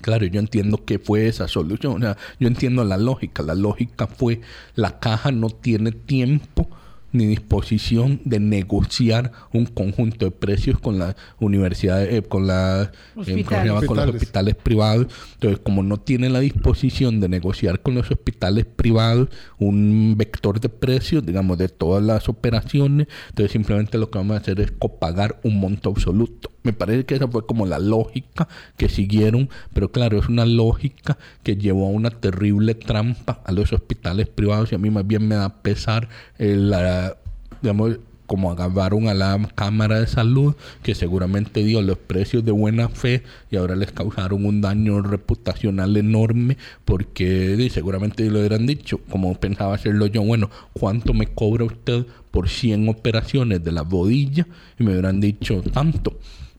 [0.00, 1.96] Claro, yo entiendo que fue esa solución.
[1.96, 3.42] O sea, yo entiendo la lógica.
[3.42, 4.40] La lógica fue
[4.74, 6.70] la caja no tiene tiempo
[7.12, 12.90] ni disposición de negociar un conjunto de precios con las universidades, eh, con las eh,
[13.86, 14.54] con los Hospitales.
[14.56, 15.06] privados.
[15.34, 19.28] Entonces, como no tiene la disposición de negociar con los hospitales privados
[19.58, 24.40] un vector de precios, digamos, de todas las operaciones, entonces simplemente lo que vamos a
[24.40, 26.50] hacer es copagar un monto absoluto.
[26.64, 28.46] Me parece que esa fue como la lógica
[28.76, 33.72] que siguieron, pero claro, es una lógica que llevó a una terrible trampa a los
[33.72, 36.97] hospitales privados y a mí más bien me da pesar el, la-
[37.62, 37.98] digamos,
[38.28, 43.22] como agarraron a la Cámara de Salud, que seguramente dio los precios de buena fe
[43.50, 49.74] y ahora les causaron un daño reputacional enorme porque seguramente lo hubieran dicho, como pensaba
[49.74, 54.46] hacerlo yo, bueno, ¿cuánto me cobra usted por 100 operaciones de la bodilla?
[54.78, 56.18] Y me hubieran dicho tanto.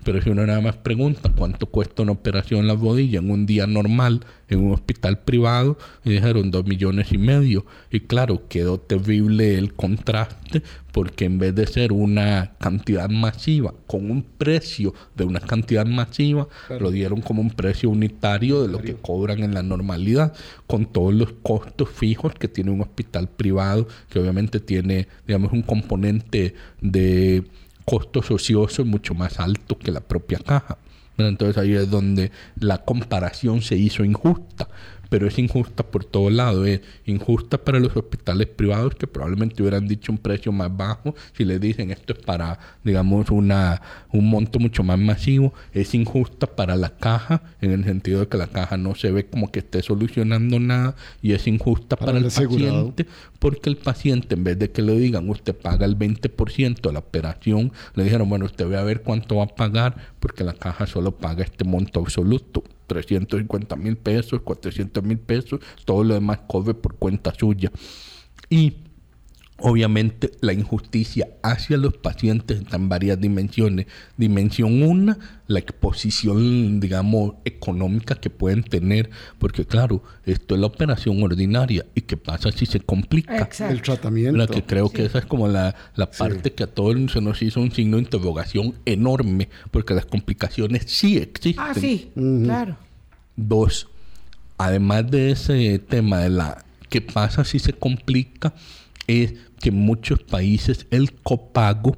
[0.09, 3.45] Pero si uno nada más pregunta cuánto cuesta una operación en la rodilla en un
[3.45, 7.63] día normal en un hospital privado, y dijeron dos millones y medio.
[7.91, 14.09] Y claro, quedó terrible el contraste porque en vez de ser una cantidad masiva con
[14.09, 16.47] un precio de una cantidad masiva,
[16.79, 20.33] lo dieron como un precio unitario de lo que cobran en la normalidad,
[20.65, 25.61] con todos los costos fijos que tiene un hospital privado, que obviamente tiene, digamos, un
[25.61, 27.43] componente de
[27.89, 30.77] costos ociosos mucho más alto que la propia caja.
[31.17, 34.69] Entonces ahí es donde la comparación se hizo injusta
[35.09, 36.65] pero es injusta por todo lado.
[36.65, 41.45] Es injusta para los hospitales privados que probablemente hubieran dicho un precio más bajo si
[41.45, 43.81] les dicen esto es para, digamos, una,
[44.11, 45.53] un monto mucho más masivo.
[45.73, 49.25] Es injusta para la caja en el sentido de que la caja no se ve
[49.25, 53.05] como que esté solucionando nada y es injusta para, el, paciente
[53.39, 56.99] porque el paciente en vez de que le digan usted paga el 20% de la
[56.99, 60.87] operación, le dijeron, bueno, usted ve a ver cuánto va a pagar porque la caja
[60.87, 62.63] solo paga este monto absoluto.
[62.89, 67.71] 350 mil pesos, 400 mil pesos, todo lo demás cobre por cuenta suya.
[68.49, 68.88] Y
[69.61, 73.87] obviamente la injusticia hacia los pacientes está en varias dimensiones.
[74.17, 81.21] Dimensión una, la exposición, digamos, económica que pueden tener, porque claro, esto es la operación
[81.23, 83.49] ordinaria y qué pasa si se complica.
[83.69, 84.47] El tratamiento.
[84.47, 85.75] que creo que esa es como la,
[86.17, 90.83] parte que a todos se nos hizo un signo de interrogación enorme, porque las complicaciones
[90.87, 91.65] sí existen.
[91.65, 92.11] Ah, sí,
[92.43, 92.77] claro.
[93.35, 93.87] Dos,
[94.57, 98.53] además de ese tema de la qué pasa si se complica,
[99.09, 101.97] es que en muchos países el copago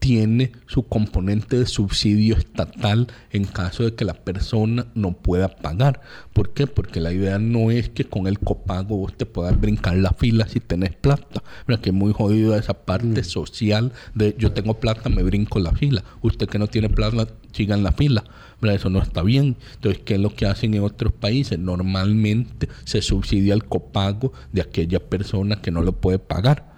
[0.00, 6.00] tiene su componente de subsidio estatal en caso de que la persona no pueda pagar.
[6.32, 6.66] ¿Por qué?
[6.66, 10.48] Porque la idea no es que con el copago vos te puedas brincar la fila
[10.48, 11.42] si tenés plata.
[11.66, 13.24] Mira que es muy jodido esa parte mm.
[13.24, 16.02] social de yo tengo plata, me brinco la fila.
[16.22, 18.24] Usted que no tiene plata, siga en la fila.
[18.62, 19.56] Mira, eso no está bien.
[19.74, 21.58] Entonces, ¿qué es lo que hacen en otros países?
[21.58, 26.70] Normalmente se subsidia el copago de aquella persona que no lo puede pagar.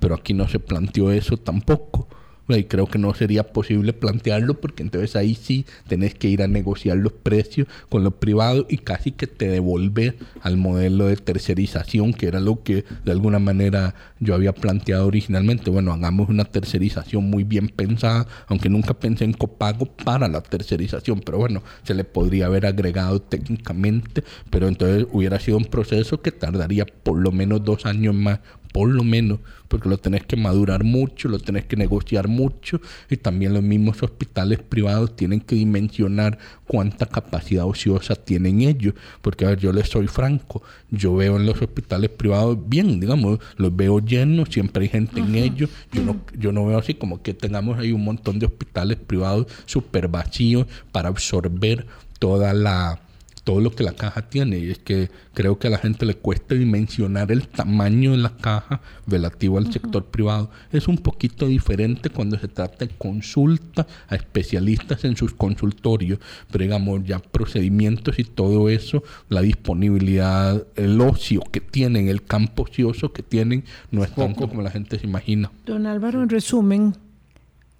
[0.00, 2.08] Pero aquí no se planteó eso tampoco.
[2.48, 6.48] Y creo que no sería posible plantearlo porque entonces ahí sí tenés que ir a
[6.48, 12.12] negociar los precios con los privados y casi que te devolver al modelo de tercerización
[12.12, 15.70] que era lo que de alguna manera yo había planteado originalmente.
[15.70, 21.20] Bueno, hagamos una tercerización muy bien pensada, aunque nunca pensé en copago para la tercerización,
[21.20, 26.32] pero bueno, se le podría haber agregado técnicamente, pero entonces hubiera sido un proceso que
[26.32, 28.40] tardaría por lo menos dos años más
[28.74, 33.16] por lo menos, porque lo tenés que madurar mucho, lo tenés que negociar mucho y
[33.16, 39.50] también los mismos hospitales privados tienen que dimensionar cuánta capacidad ociosa tienen ellos, porque a
[39.50, 40.60] ver, yo les soy franco,
[40.90, 45.36] yo veo en los hospitales privados bien, digamos, los veo llenos, siempre hay gente en
[45.36, 48.96] ellos, yo no, yo no veo así como que tengamos ahí un montón de hospitales
[48.96, 51.86] privados súper vacíos para absorber
[52.18, 53.03] toda la
[53.44, 54.58] todo lo que la caja tiene.
[54.58, 58.36] Y es que creo que a la gente le cuesta dimensionar el tamaño de la
[58.36, 60.50] caja relativo al sector privado.
[60.72, 66.18] Es un poquito diferente cuando se trata de consulta a especialistas en sus consultorios,
[66.50, 72.62] pero digamos ya procedimientos y todo eso, la disponibilidad, el ocio que tienen, el campo
[72.62, 75.52] ocioso que tienen, no es tanto como la gente se imagina.
[75.66, 76.96] Don Álvaro, en resumen,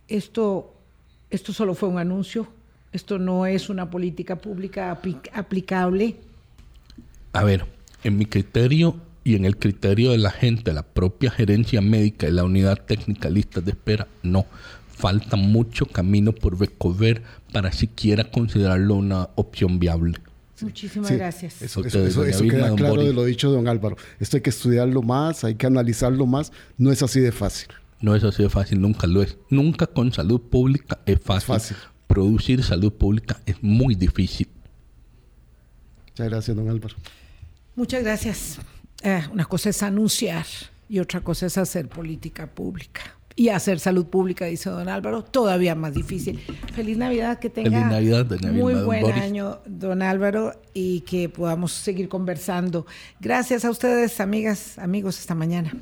[0.08, 0.74] esto,
[1.30, 2.46] esto solo fue un anuncio
[2.94, 4.96] esto no es una política pública
[5.32, 6.16] aplicable.
[7.32, 7.66] A ver,
[8.04, 12.30] en mi criterio y en el criterio de la gente, la propia gerencia médica y
[12.30, 14.46] la unidad técnica listas de espera, no.
[14.88, 17.22] Falta mucho camino por recorrer
[17.52, 20.20] para siquiera considerarlo una opción viable.
[20.60, 21.62] Muchísimas gracias.
[21.62, 23.96] Eso, queda claro de lo dicho don Álvaro.
[24.20, 26.52] Esto hay que estudiarlo más, hay que analizarlo más.
[26.78, 27.70] No es así de fácil.
[28.00, 29.36] No es así de fácil, nunca lo es.
[29.50, 31.56] Nunca con salud pública es fácil.
[31.56, 31.76] Es fácil
[32.06, 34.48] producir salud pública es muy difícil.
[36.08, 36.94] Muchas gracias, don Álvaro.
[37.74, 38.58] Muchas gracias.
[39.02, 40.46] Eh, una cosa es anunciar
[40.88, 43.02] y otra cosa es hacer política pública.
[43.36, 46.38] Y hacer salud pública, dice don Álvaro, todavía más difícil.
[46.72, 52.08] Feliz Navidad, que tenga Feliz Navidad, muy buen año, don Álvaro, y que podamos seguir
[52.08, 52.86] conversando.
[53.18, 55.72] Gracias a ustedes, amigas, amigos, esta mañana.